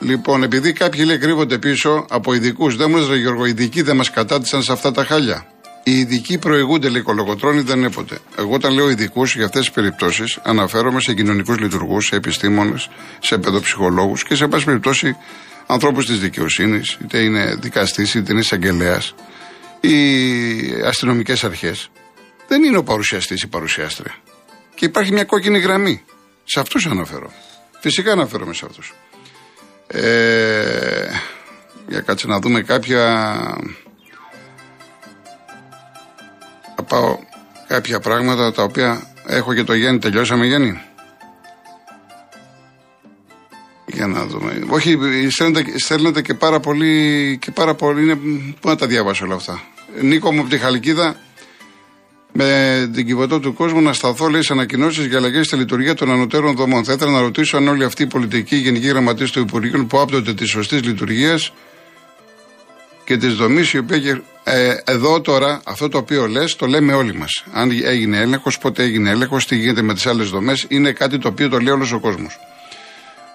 λοιπόν, 0.00 0.42
επειδή 0.42 0.72
κάποιοι 0.72 1.02
λέει 1.06 1.18
κρύβονται 1.18 1.58
πίσω 1.58 2.06
από 2.10 2.34
ειδικούς, 2.34 2.76
δεν 2.76 2.90
μου 2.90 2.96
λες, 2.96 3.08
ρε 3.08 3.16
Γιώργο, 3.16 3.46
οι 3.46 3.50
ειδικοί 3.50 3.82
δεν 3.82 3.96
μας 3.96 4.10
κατάτησαν 4.10 4.62
σε 4.62 4.72
αυτά 4.72 4.92
τα 4.92 5.04
χάλια. 5.04 5.46
Οι 5.84 5.98
ειδικοί 5.98 6.38
προηγούνται, 6.38 6.88
λέει 6.88 7.02
κολοκοτρόνη, 7.02 7.60
δεν 7.60 7.78
είναι 7.78 7.90
ποτέ. 7.90 8.18
Εγώ 8.38 8.54
όταν 8.54 8.72
λέω 8.72 8.90
ειδικούς 8.90 9.34
για 9.34 9.44
αυτές 9.44 9.60
τις 9.60 9.70
περιπτώσεις, 9.70 10.38
αναφέρομαι 10.42 11.00
σε 11.00 11.14
κοινωνικούς 11.14 11.58
λειτουργούς, 11.58 12.06
σε 12.06 12.16
επιστήμονες, 12.16 12.88
σε 13.18 13.38
παιδοψυχολόγους 13.38 14.24
και 14.24 14.34
σε 14.34 14.46
πάση 14.46 14.64
περιπτώσει 14.64 15.16
ανθρώπους 15.66 16.06
της 16.06 16.18
δικαιοσύνης, 16.20 16.98
είτε 17.02 17.18
είναι 17.18 17.54
δικαστής, 17.60 18.14
είτε 18.14 18.32
είναι 18.32 18.40
εισαγγελέας, 18.40 19.14
οι 19.80 19.96
αστυνομικές 20.84 21.44
αρχές. 21.44 21.90
Δεν 22.48 22.62
είναι 22.62 22.76
ο 22.76 22.82
παρουσιαστής 22.82 23.42
ή 23.42 23.46
παρουσιάστρια. 23.46 24.14
Και 24.82 24.88
υπάρχει 24.88 25.12
μια 25.12 25.24
κόκκινη 25.24 25.58
γραμμή. 25.58 26.04
Σε 26.44 26.60
αυτούς 26.60 26.86
αναφέρω. 26.86 27.32
Φυσικά 27.80 28.12
αναφέρομαι 28.12 28.54
σε 28.54 28.66
αυτούς. 28.66 28.94
Ε, 29.86 31.06
για 31.88 32.00
κάτσε 32.00 32.26
να 32.26 32.38
δούμε 32.38 32.62
κάποια. 32.62 33.32
Θα 36.76 36.82
πάω 36.82 37.18
κάποια 37.66 38.00
πράγματα 38.00 38.52
τα 38.52 38.62
οποία 38.62 39.02
έχω 39.26 39.54
και 39.54 39.64
το 39.64 39.74
Γιάννη. 39.74 39.98
Τελειώσαμε, 39.98 40.46
Γιάννη; 40.46 40.80
Για 43.86 44.06
να 44.06 44.26
δούμε. 44.26 44.64
Όχι, 44.68 44.98
στέλνετε, 45.30 45.78
στέλνετε 45.78 46.22
και 46.22 46.34
πάρα 46.34 46.60
πολύ. 46.60 47.38
Και 47.40 47.50
πάρα 47.50 47.74
πολύ 47.74 48.02
είναι, 48.02 48.16
πού 48.60 48.68
να 48.68 48.76
τα 48.76 48.86
διαβάσω 48.86 49.24
όλα 49.24 49.34
αυτά. 49.34 49.62
Νίκο 50.00 50.32
μου 50.32 50.40
από 50.40 50.48
τη 50.48 50.58
Χαλκίδα, 50.58 51.16
με 52.32 52.90
την 52.94 53.06
κυβωτό 53.06 53.40
του 53.40 53.54
κόσμου 53.54 53.80
να 53.80 53.92
σταθώ, 53.92 54.28
λέει, 54.28 54.42
σε 54.42 54.52
ανακοινώσεις 54.52 55.06
για 55.06 55.18
αλλαγές 55.18 55.46
στη 55.46 55.56
λειτουργία 55.56 55.94
των 55.94 56.10
ανωτέρων 56.10 56.56
δομών. 56.56 56.84
Θα 56.84 56.92
ήθελα 56.92 57.10
να 57.10 57.20
ρωτήσω 57.20 57.56
αν 57.56 57.68
όλοι 57.68 57.84
αυτοί 57.84 58.02
οι 58.02 58.06
πολιτικοί 58.06 58.56
γενικοί 58.56 58.86
γραμματείς 58.86 59.30
του 59.30 59.40
Υπουργείου 59.40 59.86
που 59.86 60.00
άπτονται 60.00 60.34
της 60.34 60.48
σωστής 60.50 60.82
λειτουργίας 60.82 61.52
και 63.04 63.16
της 63.16 63.34
δομής, 63.34 63.72
η 63.72 63.78
οποία. 63.78 63.98
και- 63.98 64.20
Ε, 64.44 64.74
εδώ 64.84 65.20
τώρα, 65.20 65.60
αυτό 65.64 65.88
το 65.88 65.98
οποίο 65.98 66.26
λες, 66.26 66.56
το 66.56 66.66
λέμε 66.66 66.92
όλοι 66.92 67.14
μας. 67.14 67.44
Αν 67.52 67.70
έγινε 67.84 68.18
έλεγχος, 68.20 68.58
πότε 68.58 68.82
έγινε 68.82 69.10
έλεγχος, 69.10 69.46
τι 69.46 69.56
γίνεται 69.56 69.82
με 69.82 69.94
τις 69.94 70.06
άλλες 70.06 70.28
δομές, 70.28 70.64
είναι 70.68 70.92
κάτι 70.92 71.18
το 71.18 71.28
οποίο 71.28 71.48
το 71.48 71.58
λέει 71.58 71.72
όλος 71.74 71.92
ο 71.92 71.98
κόσμος. 72.00 72.38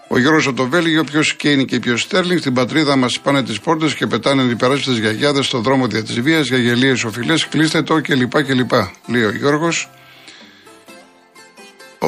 Ο 0.08 0.20
Γιώργο 0.20 0.50
από 0.50 0.54
το 0.58 0.67
Βέλγιο, 0.67 1.04
ποιος 1.04 1.36
Κέινι 1.36 1.65
και 1.65 1.80
ποιος 1.80 2.02
Στέρλινγκ, 2.02 2.39
στην 2.39 2.54
πατρίδα 2.54 2.96
μας 2.96 3.20
πάνε 3.20 3.43
τις 3.43 3.60
πόρτες 3.60 3.96
και 3.96 4.08
πετάνε 4.08 4.43
υπεράσπιτε 4.43 5.00
γιαγιάδες 5.00 5.46
στον 5.46 5.62
δρόμο 5.62 5.88
δια 5.88 6.04
της 6.04 6.20
βίας, 6.22 6.48
για 6.48 6.58
γελίες 6.58 7.04
οφειλές, 7.04 7.48
κλείστε 7.48 7.82
το 7.82 8.02
κλπ. 8.02 8.43
κλπ. 8.43 8.72
Λέει 9.08 9.24
ο 9.24 9.32
Γιώργος. 9.32 9.89
Ο, 12.00 12.08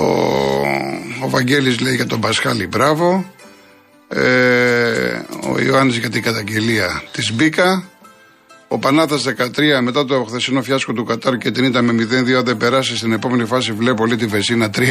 ο 1.23 1.29
Βαγγέλης 1.29 1.79
λέει 1.79 1.95
για 1.95 2.05
τον 2.05 2.19
Πασχάλη 2.19 2.67
μπράβο. 2.67 3.33
Ε, 4.07 5.21
ο 5.49 5.59
Ιωάννης 5.59 5.97
για 5.97 6.09
την 6.09 6.21
καταγγελία 6.21 7.03
της 7.12 7.33
Μπίκα. 7.33 7.89
Ο 8.67 8.77
Πανάθας 8.77 9.23
13 9.23 9.79
μετά 9.81 10.05
το 10.05 10.23
χθεσινό 10.23 10.62
φιάσκο 10.62 10.93
του 10.93 11.03
Κατάρ 11.03 11.38
και 11.38 11.51
την 11.51 11.63
ήταν 11.63 11.85
με 11.85 12.07
0-2 12.12 12.31
αν 12.31 12.43
δεν 12.43 12.57
περάσει 12.57 12.97
στην 12.97 13.12
επόμενη 13.12 13.45
φάση 13.45 13.71
βλέπω 13.71 14.05
λέει 14.05 14.17
τη 14.17 14.25
Βεσίνα 14.25 14.69
3-20. 14.75 14.81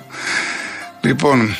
λοιπόν, 1.06 1.56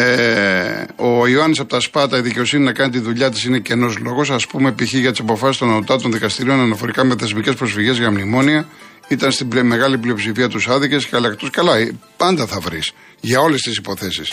ε, 0.00 0.86
ο 0.96 1.26
Ιωάννης 1.26 1.58
από 1.60 1.68
τα 1.68 1.80
Σπάτα, 1.80 2.18
η 2.18 2.20
δικαιοσύνη 2.20 2.64
να 2.64 2.72
κάνει 2.72 2.90
τη 2.90 2.98
δουλειά 2.98 3.30
της 3.30 3.44
είναι 3.44 3.58
κενός 3.58 3.98
λόγος. 3.98 4.30
Α 4.30 4.36
πούμε, 4.48 4.72
π.χ. 4.72 4.92
για 4.92 5.10
τις 5.10 5.20
αποφάσεις 5.20 5.56
των 5.58 5.70
ανωτάτων 5.70 6.12
δικαστηρίων 6.12 6.60
αναφορικά 6.60 7.04
με 7.04 7.14
θεσμικές 7.18 7.54
προσφυγές 7.54 7.98
για 7.98 8.10
μνημόνια. 8.10 8.68
Ήταν 9.08 9.32
στην 9.32 9.48
πλε- 9.48 9.64
μεγάλη 9.64 9.98
πλειοψηφία 9.98 10.48
τους 10.48 10.68
άδικες 10.68 11.06
και 11.06 11.16
αλλά 11.16 11.28
εκτός- 11.28 11.50
Καλά, 11.50 11.76
ε, 11.76 11.90
πάντα 12.16 12.46
θα 12.46 12.60
βρεις 12.60 12.92
για 13.20 13.40
όλες 13.40 13.60
τις 13.60 13.76
υποθέσεις 13.76 14.32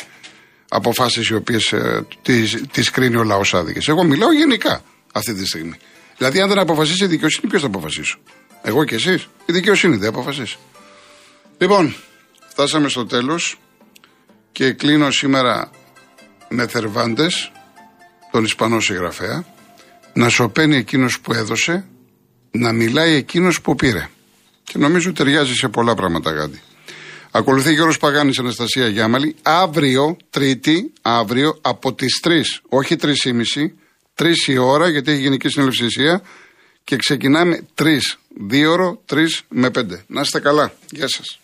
αποφάσεις 0.70 1.28
οι 1.28 1.34
οποίες 1.36 1.72
ε, 1.72 2.06
τις 2.72 2.90
κρίνει 2.90 3.16
ο 3.16 3.24
λαός 3.24 3.54
άδικες. 3.54 3.88
Εγώ 3.88 4.04
μιλάω 4.04 4.34
γενικά 4.34 4.82
αυτή 5.12 5.34
τη 5.34 5.46
στιγμή. 5.46 5.74
Δηλαδή, 6.18 6.42
αν 6.42 6.48
δεν 6.50 6.60
αποφασίσει 6.60 7.04
η 7.04 7.08
δικαιοσύνη, 7.08 7.48
ποιος 7.50 7.62
θα 7.62 7.68
αποφασίσει. 7.68 8.16
Εγώ 8.62 8.84
και 8.84 8.96
εσείς. 8.96 9.28
Η 9.46 9.54
δικαιοσύνη 9.54 9.96
δεν 9.96 10.10
αποφασίσει. 10.10 10.58
Λοιπόν, 11.58 11.96
φτάσαμε 12.48 12.90
στο 12.90 13.06
τέλος. 13.06 13.58
Και 14.58 14.72
κλείνω 14.72 15.12
σήμερα 15.12 15.70
με 16.50 16.68
Θερβάντες, 16.68 17.52
τον 18.32 18.44
Ισπανό 18.44 18.80
συγγραφέα, 18.80 19.46
να 20.14 20.30
σωπαίνει 20.30 20.76
εκείνος 20.76 21.20
που 21.20 21.34
έδωσε, 21.34 21.86
να 22.52 22.72
μιλάει 22.72 23.14
εκείνος 23.14 23.62
που 23.62 23.76
πήρε. 23.76 24.10
Και 24.64 24.78
νομίζω 24.78 25.14
ταιριάζει 25.14 25.54
σε 25.54 25.68
πολλά 25.68 25.96
πράγματα 25.96 26.32
γάντι. 26.32 26.62
Ακολουθεί 27.32 27.74
Γιώργος 27.74 27.98
Παγάνης 27.98 28.40
Αναστασία 28.40 28.88
Γιάμαλη. 28.88 29.36
Αύριο, 29.42 30.18
Τρίτη, 30.30 30.94
αύριο 31.02 31.58
από 31.62 31.94
τις 31.94 32.20
3, 32.24 32.62
όχι 32.70 32.96
3.30, 32.96 33.74
3 34.16 34.48
η 34.48 34.58
ώρα 34.58 34.90
γιατί 34.90 35.12
έχει 35.12 35.22
Γενική 35.22 35.50
Συνέλευση 35.50 35.86
Ισία 35.86 36.22
και 36.84 36.96
ξεκινάμε 36.96 37.68
3, 37.76 38.00
2 38.52 38.66
ώρο, 38.70 39.02
3 39.06 39.44
με 39.50 39.70
5. 39.70 40.04
Να 40.08 40.22
είστε 40.22 40.40
καλά. 40.40 40.74
Γεια 40.92 41.08
σας. 41.08 41.36